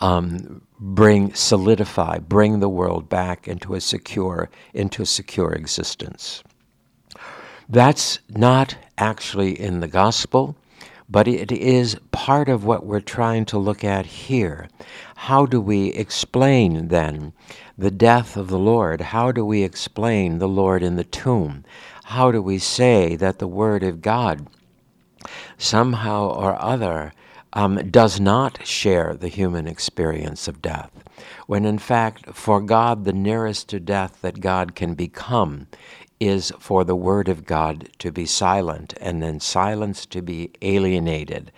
um, 0.00 0.62
bring 0.78 1.34
solidify 1.34 2.18
bring 2.18 2.60
the 2.60 2.68
world 2.68 3.08
back 3.08 3.48
into 3.48 3.74
a 3.74 3.80
secure 3.80 4.50
into 4.74 5.02
a 5.02 5.06
secure 5.06 5.52
existence. 5.52 6.42
That's 7.68 8.20
not 8.30 8.76
actually 8.98 9.58
in 9.60 9.80
the 9.80 9.88
gospel 9.88 10.56
but 11.08 11.26
it 11.26 11.50
is 11.50 11.96
part 12.12 12.48
of 12.48 12.64
what 12.64 12.84
we're 12.84 13.00
trying 13.00 13.46
to 13.46 13.58
look 13.58 13.82
at 13.82 14.04
here. 14.04 14.68
How 15.16 15.46
do 15.46 15.60
we 15.60 15.88
explain 15.88 16.88
then 16.88 17.32
the 17.78 17.90
death 17.90 18.36
of 18.36 18.48
the 18.48 18.58
lord? 18.58 19.00
How 19.00 19.32
do 19.32 19.44
we 19.44 19.62
explain 19.62 20.38
the 20.38 20.48
lord 20.48 20.82
in 20.82 20.96
the 20.96 21.04
tomb? 21.04 21.64
How 22.04 22.30
do 22.30 22.42
we 22.42 22.58
say 22.58 23.16
that 23.16 23.38
the 23.38 23.48
word 23.48 23.82
of 23.82 24.02
god 24.02 24.46
somehow 25.56 26.28
or 26.28 26.60
other 26.60 27.12
um, 27.52 27.76
does 27.90 28.20
not 28.20 28.66
share 28.66 29.14
the 29.14 29.28
human 29.28 29.66
experience 29.66 30.48
of 30.48 30.62
death, 30.62 30.90
when 31.46 31.64
in 31.64 31.78
fact, 31.78 32.34
for 32.34 32.60
God, 32.60 33.04
the 33.04 33.12
nearest 33.12 33.68
to 33.70 33.80
death 33.80 34.20
that 34.22 34.40
God 34.40 34.74
can 34.74 34.94
become 34.94 35.66
is 36.20 36.52
for 36.58 36.84
the 36.84 36.96
Word 36.96 37.28
of 37.28 37.46
God 37.46 37.88
to 38.00 38.10
be 38.12 38.26
silent, 38.26 38.94
and 39.00 39.22
then 39.22 39.40
silence 39.40 40.04
to 40.06 40.20
be 40.22 40.50
alienated, 40.62 41.52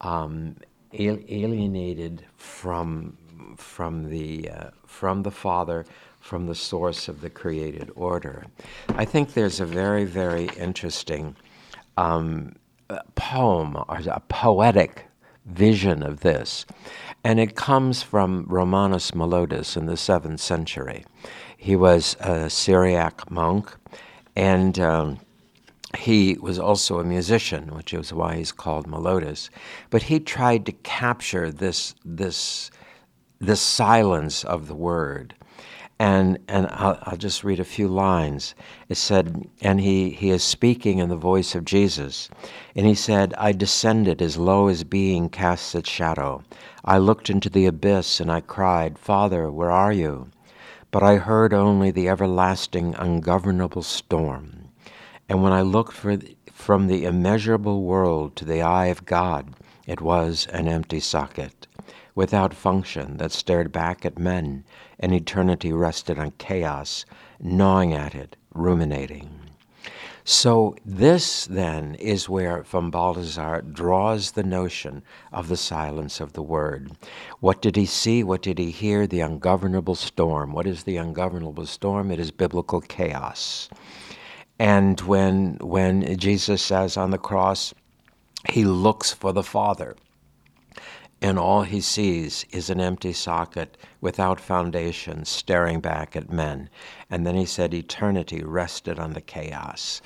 um, 0.00 0.56
alienated 0.92 2.24
from 2.36 3.16
from 3.56 4.10
the 4.10 4.50
uh, 4.50 4.70
from 4.86 5.22
the 5.22 5.30
Father, 5.30 5.84
from 6.20 6.46
the 6.46 6.54
source 6.54 7.08
of 7.08 7.20
the 7.20 7.30
created 7.30 7.90
order. 7.96 8.46
I 8.90 9.04
think 9.04 9.34
there's 9.34 9.60
a 9.60 9.66
very 9.66 10.04
very 10.04 10.48
interesting 10.58 11.36
um, 11.96 12.56
poem 13.14 13.76
or 13.88 14.00
a 14.06 14.20
poetic 14.28 15.06
vision 15.46 16.02
of 16.02 16.20
this. 16.20 16.64
And 17.24 17.38
it 17.38 17.54
comes 17.54 18.02
from 18.02 18.46
Romanus 18.48 19.14
Melodus 19.14 19.76
in 19.76 19.86
the 19.86 19.94
7th 19.94 20.40
century. 20.40 21.04
He 21.56 21.76
was 21.76 22.16
a 22.20 22.50
Syriac 22.50 23.30
monk, 23.30 23.72
and 24.34 24.78
um, 24.80 25.20
he 25.96 26.36
was 26.40 26.58
also 26.58 26.98
a 26.98 27.04
musician, 27.04 27.74
which 27.74 27.94
is 27.94 28.12
why 28.12 28.36
he's 28.36 28.52
called 28.52 28.86
Melodus. 28.86 29.50
But 29.90 30.04
he 30.04 30.18
tried 30.18 30.66
to 30.66 30.72
capture 30.72 31.52
this, 31.52 31.94
this, 32.04 32.70
this 33.40 33.60
silence 33.60 34.42
of 34.44 34.66
the 34.66 34.74
word 34.74 35.34
and 36.02 36.36
and 36.48 36.66
I'll, 36.72 36.98
I'll, 37.02 37.16
just 37.16 37.44
read 37.44 37.60
a 37.60 37.74
few 37.76 37.86
lines. 37.86 38.56
It 38.88 38.96
said, 38.96 39.48
and 39.60 39.80
he 39.80 40.10
he 40.10 40.30
is 40.30 40.42
speaking 40.42 40.98
in 40.98 41.08
the 41.08 41.16
voice 41.30 41.54
of 41.54 41.64
Jesus, 41.64 42.28
and 42.74 42.86
he 42.86 42.94
said, 42.96 43.32
"I 43.38 43.52
descended 43.52 44.20
as 44.20 44.36
low 44.36 44.66
as 44.66 44.82
being 44.82 45.28
casts 45.28 45.76
its 45.76 45.88
shadow. 45.88 46.42
I 46.84 46.98
looked 46.98 47.30
into 47.30 47.48
the 47.48 47.66
abyss 47.66 48.18
and 48.18 48.32
I 48.32 48.40
cried, 48.40 48.98
Father, 48.98 49.48
where 49.48 49.70
are 49.70 49.92
you? 49.92 50.30
But 50.90 51.04
I 51.04 51.18
heard 51.18 51.54
only 51.54 51.92
the 51.92 52.08
everlasting, 52.08 52.96
ungovernable 52.98 53.84
storm. 53.84 54.70
And 55.28 55.40
when 55.40 55.52
I 55.52 55.62
looked 55.62 55.92
for, 55.92 56.18
from 56.52 56.88
the 56.88 57.04
immeasurable 57.04 57.84
world 57.84 58.34
to 58.36 58.44
the 58.44 58.60
eye 58.60 58.86
of 58.86 59.06
God, 59.06 59.54
it 59.86 60.00
was 60.00 60.48
an 60.48 60.66
empty 60.66 60.98
socket." 60.98 61.68
Without 62.14 62.54
function 62.54 63.16
that 63.16 63.32
stared 63.32 63.72
back 63.72 64.04
at 64.04 64.18
men, 64.18 64.64
and 64.98 65.12
eternity 65.14 65.72
rested 65.72 66.18
on 66.18 66.30
chaos, 66.38 67.04
gnawing 67.40 67.92
at 67.92 68.14
it, 68.14 68.36
ruminating. 68.54 69.38
So, 70.24 70.76
this 70.84 71.46
then 71.46 71.96
is 71.96 72.28
where 72.28 72.62
von 72.62 72.90
Balthasar 72.90 73.60
draws 73.60 74.30
the 74.30 74.44
notion 74.44 75.02
of 75.32 75.48
the 75.48 75.56
silence 75.56 76.20
of 76.20 76.34
the 76.34 76.42
word. 76.42 76.92
What 77.40 77.60
did 77.60 77.74
he 77.74 77.86
see? 77.86 78.22
What 78.22 78.40
did 78.40 78.58
he 78.58 78.70
hear? 78.70 79.08
The 79.08 79.20
ungovernable 79.20 79.96
storm. 79.96 80.52
What 80.52 80.68
is 80.68 80.84
the 80.84 80.96
ungovernable 80.96 81.66
storm? 81.66 82.12
It 82.12 82.20
is 82.20 82.30
biblical 82.30 82.80
chaos. 82.80 83.68
And 84.60 85.00
when, 85.00 85.56
when 85.60 86.16
Jesus 86.18 86.62
says 86.62 86.96
on 86.96 87.10
the 87.10 87.18
cross, 87.18 87.74
he 88.48 88.64
looks 88.64 89.12
for 89.12 89.32
the 89.32 89.42
Father 89.42 89.96
and 91.22 91.38
all 91.38 91.62
he 91.62 91.80
sees 91.80 92.44
is 92.50 92.68
an 92.68 92.80
empty 92.80 93.12
socket 93.12 93.76
without 94.00 94.40
foundation 94.40 95.24
staring 95.24 95.80
back 95.80 96.16
at 96.16 96.32
men. 96.32 96.68
And 97.08 97.24
then 97.24 97.36
he 97.36 97.46
said 97.46 97.72
eternity 97.72 98.42
rested 98.42 98.98
on 98.98 99.12
the 99.12 99.20
chaos. 99.20 100.02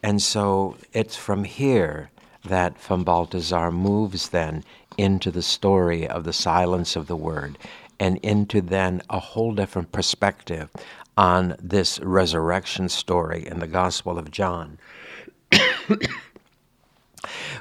And 0.00 0.22
so 0.22 0.76
it's 0.92 1.16
from 1.16 1.42
here 1.42 2.10
that 2.44 2.78
von 2.80 3.02
Balthasar 3.02 3.72
moves 3.72 4.28
then 4.28 4.62
into 4.96 5.32
the 5.32 5.42
story 5.42 6.06
of 6.06 6.22
the 6.22 6.32
silence 6.32 6.94
of 6.94 7.08
the 7.08 7.16
word 7.16 7.58
and 7.98 8.18
into 8.18 8.60
then 8.60 9.02
a 9.10 9.18
whole 9.18 9.52
different 9.52 9.90
perspective 9.90 10.70
on 11.16 11.56
this 11.60 11.98
resurrection 12.00 12.88
story 12.88 13.46
in 13.46 13.58
the 13.58 13.66
Gospel 13.66 14.18
of 14.18 14.30
John. 14.30 14.78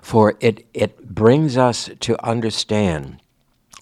For 0.02 0.36
it, 0.39 0.65
it 0.74 1.13
brings 1.13 1.58
us 1.58 1.89
to 2.00 2.26
understand 2.26 3.22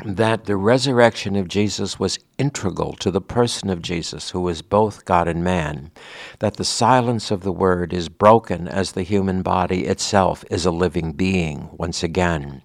that 0.05 0.45
the 0.45 0.55
resurrection 0.55 1.35
of 1.35 1.47
Jesus 1.47 1.99
was 1.99 2.19
integral 2.37 2.93
to 2.93 3.09
the 3.09 3.21
person 3.21 3.69
of 3.69 3.81
Jesus, 3.81 4.29
who 4.29 4.41
was 4.41 4.61
both 4.61 5.05
God 5.05 5.27
and 5.27 5.43
man, 5.43 5.91
that 6.39 6.57
the 6.57 6.63
silence 6.63 7.31
of 7.31 7.41
the 7.41 7.51
Word 7.51 7.93
is 7.93 8.09
broken 8.09 8.67
as 8.67 8.91
the 8.91 9.03
human 9.03 9.41
body 9.41 9.85
itself 9.85 10.45
is 10.51 10.65
a 10.65 10.71
living 10.71 11.13
being 11.13 11.69
once 11.71 12.03
again. 12.03 12.61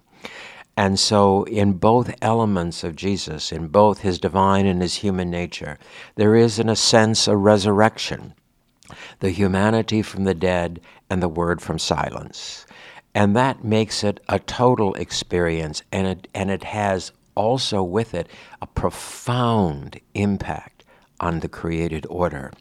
And 0.77 0.99
so, 0.99 1.43
in 1.45 1.73
both 1.73 2.15
elements 2.21 2.83
of 2.83 2.95
Jesus, 2.95 3.51
in 3.51 3.67
both 3.67 3.99
his 3.99 4.19
divine 4.19 4.65
and 4.65 4.81
his 4.81 4.95
human 4.95 5.29
nature, 5.29 5.77
there 6.15 6.35
is, 6.35 6.59
in 6.59 6.69
a 6.69 6.75
sense, 6.75 7.27
a 7.27 7.37
resurrection 7.37 8.33
the 9.19 9.31
humanity 9.31 10.01
from 10.01 10.23
the 10.23 10.33
dead 10.33 10.79
and 11.09 11.21
the 11.21 11.29
Word 11.29 11.61
from 11.61 11.79
silence. 11.79 12.65
And 13.15 13.35
that 13.35 13.63
makes 13.63 14.03
it 14.03 14.19
a 14.27 14.39
total 14.39 14.93
experience, 14.95 15.83
and 15.91 16.07
it, 16.07 16.27
and 16.33 16.49
it 16.49 16.63
has 16.63 17.11
also 17.35 17.83
with 17.83 18.13
it 18.13 18.27
a 18.61 18.67
profound 18.67 19.99
impact 20.13 20.83
on 21.19 21.39
the 21.39 21.49
created 21.49 22.05
order. 22.09 22.51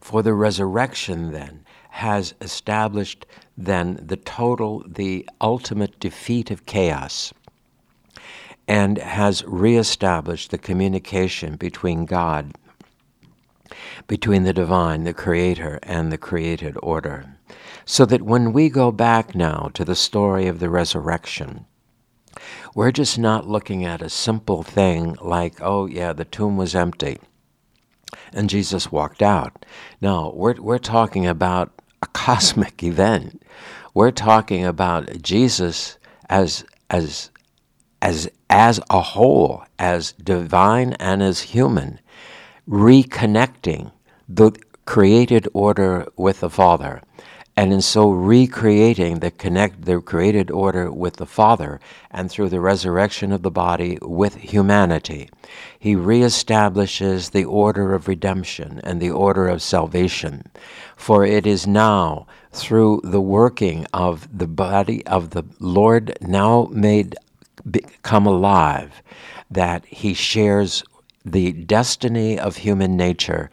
For 0.00 0.22
the 0.22 0.34
resurrection, 0.34 1.32
then, 1.32 1.64
has 1.90 2.34
established 2.40 3.26
then 3.56 4.00
the 4.02 4.16
total, 4.16 4.82
the 4.86 5.28
ultimate 5.40 6.00
defeat 6.00 6.50
of 6.50 6.64
chaos 6.64 7.32
and 8.70 8.98
has 8.98 9.44
reestablished 9.46 10.52
the 10.52 10.58
communication 10.58 11.56
between 11.56 12.04
God, 12.04 12.54
between 14.06 14.44
the 14.44 14.52
divine, 14.52 15.02
the 15.02 15.12
creator, 15.12 15.80
and 15.82 16.12
the 16.12 16.18
created 16.18 16.76
order. 16.80 17.34
So 17.90 18.06
that 18.06 18.22
when 18.22 18.52
we 18.52 18.68
go 18.68 18.92
back 18.92 19.34
now 19.34 19.68
to 19.74 19.84
the 19.84 19.96
story 19.96 20.46
of 20.46 20.60
the 20.60 20.70
resurrection, 20.70 21.66
we're 22.72 22.92
just 22.92 23.18
not 23.18 23.48
looking 23.48 23.84
at 23.84 24.00
a 24.00 24.08
simple 24.08 24.62
thing 24.62 25.16
like, 25.20 25.60
oh, 25.60 25.86
yeah, 25.86 26.12
the 26.12 26.24
tomb 26.24 26.56
was 26.56 26.76
empty 26.76 27.18
and 28.32 28.48
Jesus 28.48 28.92
walked 28.92 29.22
out. 29.22 29.66
No, 30.00 30.32
we're, 30.36 30.54
we're 30.60 30.78
talking 30.78 31.26
about 31.26 31.72
a 32.00 32.06
cosmic 32.12 32.80
event. 32.84 33.42
We're 33.92 34.12
talking 34.12 34.64
about 34.64 35.20
Jesus 35.20 35.98
as, 36.28 36.64
as, 36.90 37.32
as, 38.00 38.30
as 38.48 38.78
a 38.88 39.00
whole, 39.00 39.64
as 39.80 40.12
divine 40.12 40.92
and 41.00 41.24
as 41.24 41.40
human, 41.40 41.98
reconnecting 42.68 43.90
the 44.28 44.52
created 44.84 45.48
order 45.52 46.06
with 46.16 46.38
the 46.38 46.50
Father 46.50 47.02
and 47.60 47.74
in 47.74 47.82
so 47.82 48.08
recreating 48.10 49.18
the 49.18 49.30
connect 49.30 49.84
the 49.84 50.00
created 50.00 50.50
order 50.50 50.90
with 50.90 51.16
the 51.16 51.26
Father 51.26 51.78
and 52.10 52.30
through 52.30 52.48
the 52.48 52.58
resurrection 52.58 53.32
of 53.32 53.42
the 53.42 53.50
body 53.50 53.98
with 54.00 54.34
humanity, 54.36 55.28
he 55.78 55.94
reestablishes 55.94 57.32
the 57.32 57.44
order 57.44 57.92
of 57.92 58.08
redemption 58.08 58.80
and 58.82 58.98
the 58.98 59.10
order 59.10 59.46
of 59.46 59.60
salvation. 59.60 60.42
For 60.96 61.26
it 61.26 61.46
is 61.46 61.66
now 61.66 62.26
through 62.50 63.02
the 63.04 63.20
working 63.20 63.86
of 63.92 64.38
the 64.38 64.48
body 64.48 65.06
of 65.06 65.28
the 65.28 65.44
Lord 65.58 66.16
now 66.22 66.70
made 66.72 67.14
come 68.00 68.24
alive 68.24 69.02
that 69.50 69.84
he 69.84 70.14
shares 70.14 70.82
the 71.26 71.52
destiny 71.52 72.38
of 72.38 72.56
human 72.56 72.96
nature 72.96 73.50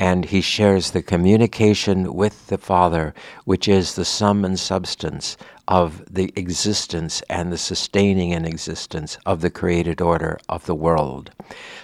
and 0.00 0.26
he 0.26 0.40
shares 0.40 0.90
the 0.90 1.02
communication 1.02 2.14
with 2.14 2.46
the 2.46 2.58
Father, 2.58 3.12
which 3.44 3.66
is 3.66 3.94
the 3.94 4.04
sum 4.04 4.44
and 4.44 4.58
substance 4.58 5.36
of 5.66 6.02
the 6.10 6.32
existence 6.34 7.20
and 7.28 7.52
the 7.52 7.58
sustaining 7.58 8.32
and 8.32 8.46
existence 8.46 9.18
of 9.26 9.40
the 9.40 9.50
created 9.50 10.00
order 10.00 10.38
of 10.48 10.64
the 10.64 10.74
world. 10.74 11.30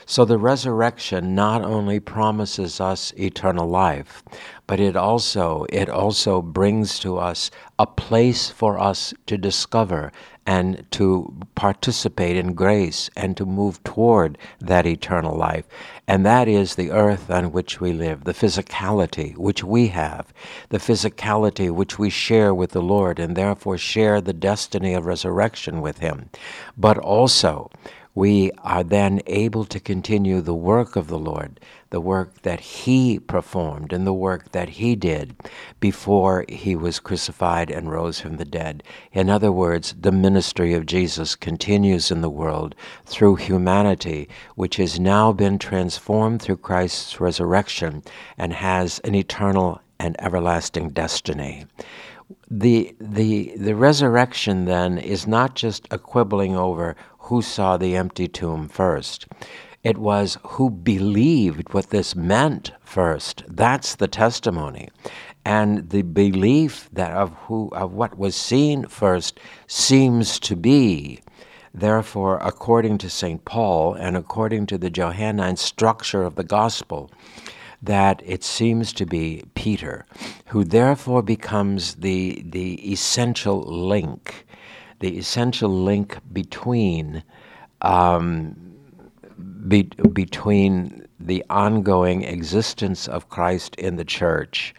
So 0.07 0.25
the 0.25 0.39
resurrection 0.39 1.35
not 1.35 1.63
only 1.63 2.01
promises 2.01 2.81
us 2.81 3.13
eternal 3.19 3.69
life, 3.69 4.23
but 4.67 4.81
it 4.81 4.97
also 4.97 5.67
it 5.69 5.91
also 5.91 6.41
brings 6.41 6.99
to 7.01 7.19
us 7.19 7.51
a 7.79 7.87
place 7.87 8.49
for 8.49 8.79
us 8.79 9.13
to 9.27 9.37
discover 9.37 10.13
and 10.47 10.85
to 10.91 11.35
participate 11.55 12.37
in 12.37 12.55
grace 12.55 13.09
and 13.17 13.37
to 13.37 13.47
move 13.47 13.83
toward 13.83 14.37
that 14.61 14.87
eternal 14.87 15.37
life. 15.37 15.65
And 16.07 16.25
that 16.27 16.49
is 16.49 16.75
the 16.75 16.91
earth 16.91 17.31
on 17.31 17.53
which 17.53 17.81
we 17.81 17.93
live, 17.93 18.25
the 18.25 18.35
physicality 18.35 19.37
which 19.37 19.65
we 19.65 19.89
have, 19.89 20.33
the 20.69 20.79
physicality 20.79 21.71
which 21.71 21.99
we 21.99 22.11
share 22.11 22.55
with 22.55 22.73
the 22.73 22.83
Lord, 22.83 23.19
and 23.19 23.37
therefore 23.37 23.79
share 23.79 24.21
the 24.21 24.35
destiny 24.35 24.93
of 24.93 25.07
resurrection 25.07 25.81
with 25.81 25.99
Him. 25.99 26.29
But 26.77 26.99
also, 26.99 27.71
we 28.15 28.53
are 28.63 28.85
then 28.85 29.21
able 29.27 29.65
to 29.65 29.81
continue 29.81 30.41
the 30.41 30.55
work 30.55 30.95
of 30.95 31.09
the 31.09 31.19
Lord, 31.19 31.59
the 31.91 32.01
work 32.01 32.43
that 32.43 32.61
He 32.61 33.19
performed 33.19 33.93
and 33.93 34.07
the 34.07 34.15
work 34.15 34.53
that 34.53 34.69
He 34.69 34.95
did 34.95 35.35
before 35.81 36.45
He 36.49 36.77
was 36.77 37.01
crucified 37.01 37.71
and 37.71 37.91
rose 37.91 38.21
from 38.21 38.37
the 38.37 38.45
dead. 38.45 38.85
In 39.13 39.29
other 39.29 39.51
words, 39.51 39.95
the 39.99 40.13
ministry 40.13 40.75
of 40.75 40.87
Jesus 40.87 41.35
continues 41.35 42.11
in 42.11 42.21
the 42.21 42.31
world 42.31 42.77
through 43.05 43.37
humanity, 43.37 44.29
which 44.55 44.77
has 44.77 45.01
now 45.01 45.33
been 45.33 45.59
transformed 45.59 46.41
through 46.41 46.59
Christ's 46.59 47.21
resurrection 47.21 48.03
and 48.39 48.53
has 48.53 49.01
an 49.01 49.15
eternal 49.15 49.81
and 49.99 50.15
everlasting 50.21 50.91
destiny 50.91 51.65
the 52.51 52.95
the 53.01 53.53
the 53.57 53.75
resurrection 53.75 54.65
then 54.65 54.99
is 54.99 55.27
not 55.27 55.55
just 55.55 55.87
a 55.91 55.99
quibbling 55.99 56.57
over 56.57 56.97
who 57.25 57.43
saw 57.43 57.77
the 57.77 57.97
empty 57.97 58.29
tomb 58.29 58.69
first. 58.69 59.27
It 59.83 59.99
was 59.99 60.39
who 60.43 60.71
believed 60.71 61.75
what 61.75 61.91
this 61.91 62.17
meant 62.17 62.73
first. 62.83 63.45
That's 63.49 63.95
the 63.95 64.09
testimony. 64.09 64.89
And 65.45 65.91
the 65.91 66.03
belief 66.03 66.89
that 66.93 67.13
of 67.13 67.35
who 67.47 67.69
of 67.73 67.93
what 67.93 68.19
was 68.19 68.35
seen 68.35 68.87
first 68.87 69.39
seems 69.67 70.39
to 70.41 70.57
be 70.57 71.21
Therefore, 71.75 72.39
according 72.39 72.99
to 72.99 73.11
St. 73.11 73.45
Paul 73.45 73.95
and 73.95 74.17
according 74.17 74.67
to 74.67 74.79
the 74.79 74.91
Johannine 74.91 75.57
structure 75.57 76.23
of 76.23 76.37
the 76.37 76.45
gospel, 76.45 77.11
that 77.83 78.23
it 78.25 78.45
seems 78.45 78.93
to 78.93 79.05
be 79.05 79.43
Peter, 79.55 80.07
who 80.47 80.63
therefore 80.63 81.21
becomes 81.21 81.97
the, 81.97 82.45
the 82.47 82.93
essential 82.93 83.61
link 83.61 84.47
the 85.01 85.19
essential 85.19 85.71
link 85.71 86.19
between 86.33 87.23
um, 87.83 88.57
be, 89.69 89.85
between 90.13 91.07
the 91.19 91.45
ongoing 91.51 92.23
existence 92.23 93.09
of 93.09 93.29
Christ 93.29 93.75
in 93.77 93.97
the 93.97 94.05
church 94.05 94.75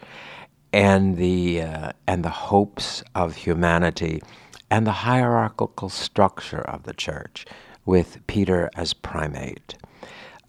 and 0.72 1.16
the 1.16 1.62
uh, 1.62 1.92
and 2.06 2.24
the 2.24 2.30
hopes 2.30 3.02
of 3.14 3.36
humanity 3.36 4.22
and 4.70 4.86
the 4.86 4.92
hierarchical 4.92 5.88
structure 5.88 6.60
of 6.60 6.82
the 6.84 6.94
church 6.94 7.46
with 7.84 8.24
Peter 8.26 8.70
as 8.74 8.92
primate. 8.92 9.76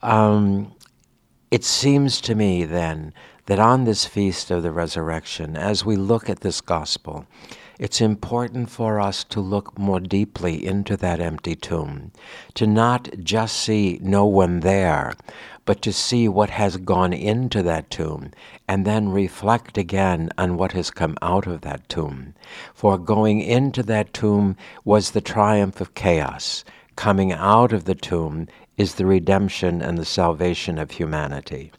Um, 0.01 0.73
it 1.51 1.63
seems 1.63 2.19
to 2.21 2.35
me 2.35 2.65
then 2.65 3.13
that 3.45 3.59
on 3.59 3.85
this 3.85 4.05
feast 4.05 4.51
of 4.51 4.63
the 4.63 4.71
resurrection, 4.71 5.55
as 5.55 5.85
we 5.85 5.95
look 5.95 6.29
at 6.29 6.41
this 6.41 6.59
gospel, 6.61 7.25
it's 7.79 8.01
important 8.01 8.69
for 8.69 8.99
us 8.99 9.23
to 9.25 9.39
look 9.39 9.77
more 9.77 9.99
deeply 9.99 10.65
into 10.65 10.97
that 10.97 11.19
empty 11.19 11.55
tomb, 11.55 12.11
to 12.55 12.65
not 12.65 13.09
just 13.23 13.57
see 13.57 13.99
no 14.01 14.25
one 14.25 14.61
there, 14.61 15.13
but 15.65 15.81
to 15.81 15.93
see 15.93 16.27
what 16.27 16.49
has 16.49 16.77
gone 16.77 17.13
into 17.13 17.61
that 17.61 17.89
tomb, 17.91 18.31
and 18.67 18.85
then 18.85 19.09
reflect 19.09 19.77
again 19.77 20.29
on 20.37 20.57
what 20.57 20.71
has 20.71 20.89
come 20.89 21.17
out 21.21 21.45
of 21.45 21.61
that 21.61 21.87
tomb. 21.89 22.33
For 22.73 22.97
going 22.97 23.41
into 23.41 23.83
that 23.83 24.13
tomb 24.13 24.55
was 24.83 25.11
the 25.11 25.21
triumph 25.21 25.79
of 25.81 25.93
chaos. 25.93 26.63
Coming 26.95 27.31
out 27.31 27.73
of 27.73 27.83
the 27.83 27.95
tomb 27.95 28.47
is 28.77 28.95
the 28.95 29.05
redemption 29.05 29.81
and 29.81 29.97
the 29.97 30.05
salvation 30.05 30.79
of 30.79 30.91
humanity. 30.91 31.71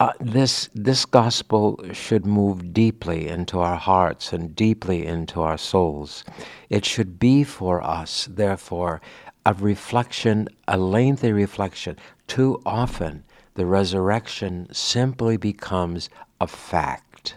Uh, 0.00 0.12
this 0.18 0.70
this 0.74 1.04
gospel 1.04 1.78
should 1.92 2.24
move 2.24 2.72
deeply 2.72 3.28
into 3.28 3.58
our 3.58 3.76
hearts 3.76 4.32
and 4.32 4.56
deeply 4.56 5.04
into 5.04 5.42
our 5.42 5.58
souls. 5.58 6.24
It 6.70 6.86
should 6.86 7.18
be 7.18 7.44
for 7.44 7.82
us, 7.82 8.26
therefore, 8.30 9.02
a 9.44 9.52
reflection, 9.52 10.48
a 10.66 10.78
lengthy 10.78 11.32
reflection. 11.32 11.98
Too 12.26 12.62
often, 12.64 13.24
the 13.56 13.66
resurrection 13.66 14.68
simply 14.72 15.36
becomes 15.36 16.08
a 16.40 16.46
fact 16.46 17.36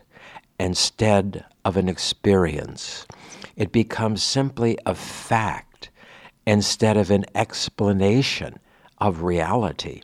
instead 0.58 1.44
of 1.66 1.76
an 1.76 1.90
experience. 1.90 3.06
It 3.58 3.74
becomes 3.74 4.24
simply 4.24 4.78
a 4.86 4.96
fact 4.96 5.90
instead 6.48 6.96
of 6.96 7.12
an 7.12 7.26
explanation 7.36 8.58
of 9.00 9.22
reality 9.22 10.02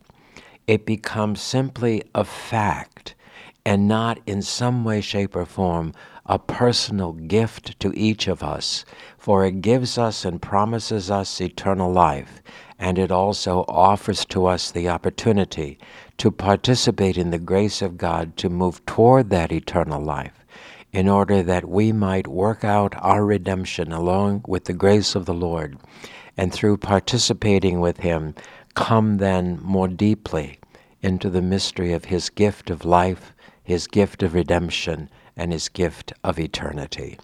it 0.70 0.86
becomes 0.86 1.42
simply 1.42 2.04
a 2.14 2.24
fact 2.24 3.16
and 3.66 3.88
not 3.88 4.20
in 4.28 4.40
some 4.40 4.84
way, 4.84 5.02
shape, 5.02 5.36
or 5.36 5.44
form 5.44 5.92
a 6.28 6.38
personal 6.38 7.14
gift 7.14 7.80
to 7.80 7.92
each 7.98 8.28
of 8.28 8.44
us, 8.44 8.86
for 9.18 9.44
it 9.44 9.62
gives 9.62 9.98
us 9.98 10.24
and 10.24 10.44
promises 10.44 11.10
us 11.10 11.42
eternal 11.42 11.92
life, 11.92 12.44
and 12.78 13.00
it 13.00 13.12
also 13.12 13.66
offers 13.68 14.24
to 14.26 14.46
us 14.46 14.70
the 14.70 14.88
opportunity 14.88 15.80
to 16.20 16.30
participate 16.30 17.18
in 17.18 17.32
the 17.32 17.40
grace 17.40 17.82
of 17.82 17.98
God 17.98 18.38
to 18.38 18.48
move 18.48 18.86
toward 18.86 19.32
that 19.32 19.52
eternal 19.52 20.00
life, 20.00 20.46
in 20.94 21.10
order 21.10 21.42
that 21.42 21.68
we 21.68 21.92
might 21.92 22.28
work 22.28 22.64
out 22.64 22.94
our 23.00 23.26
redemption 23.26 23.92
along 23.92 24.44
with 24.48 24.66
the 24.66 24.74
grace 24.74 25.16
of 25.16 25.26
the 25.26 25.34
Lord, 25.34 25.80
and 26.38 26.54
through 26.54 26.78
participating 26.78 27.80
with 27.80 27.98
Him, 27.98 28.36
come 28.76 29.18
then 29.18 29.60
more 29.62 29.88
deeply 29.88 30.60
into 31.02 31.30
the 31.30 31.42
mystery 31.42 31.94
of 31.94 32.06
His 32.06 32.30
gift 32.30 32.70
of 32.70 32.86
life, 32.86 33.34
His 33.64 33.88
gift 33.88 34.24
of 34.24 34.34
redemption, 34.34 35.10
and 35.36 35.52
His 35.52 35.70
gift 35.70 36.14
of 36.24 36.40
eternity. 36.40 37.18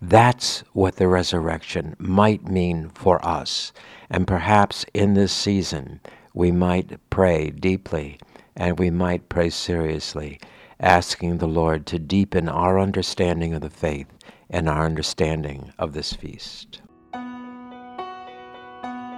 That's 0.00 0.60
what 0.72 0.96
the 0.96 1.08
resurrection 1.08 1.96
might 1.98 2.46
mean 2.46 2.90
for 2.90 3.24
us. 3.24 3.72
And 4.10 4.26
perhaps 4.26 4.84
in 4.92 5.14
this 5.14 5.32
season, 5.32 6.00
we 6.34 6.52
might 6.52 6.98
pray 7.10 7.50
deeply 7.50 8.18
and 8.56 8.78
we 8.78 8.90
might 8.90 9.28
pray 9.28 9.50
seriously, 9.50 10.38
asking 10.78 11.38
the 11.38 11.48
Lord 11.48 11.86
to 11.86 11.98
deepen 11.98 12.48
our 12.48 12.78
understanding 12.78 13.54
of 13.54 13.62
the 13.62 13.70
faith 13.70 14.06
and 14.50 14.68
our 14.68 14.84
understanding 14.84 15.72
of 15.78 15.92
this 15.92 16.12
feast. 16.12 16.80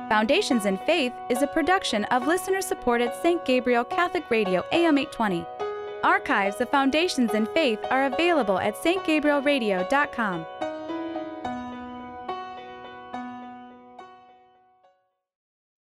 Foundations 0.08 0.66
in 0.66 0.78
Faith 0.78 1.12
is 1.28 1.42
a 1.42 1.48
production 1.48 2.04
of 2.06 2.28
listener 2.28 2.60
supported 2.60 3.12
St. 3.22 3.44
Gabriel 3.44 3.82
Catholic 3.82 4.30
Radio 4.30 4.64
AM 4.70 4.98
820. 4.98 5.44
Archives 6.04 6.60
of 6.60 6.70
Foundations 6.70 7.34
in 7.34 7.44
Faith 7.46 7.80
are 7.90 8.06
available 8.06 8.60
at 8.60 8.76
stgabrielradio.com. 8.76 10.46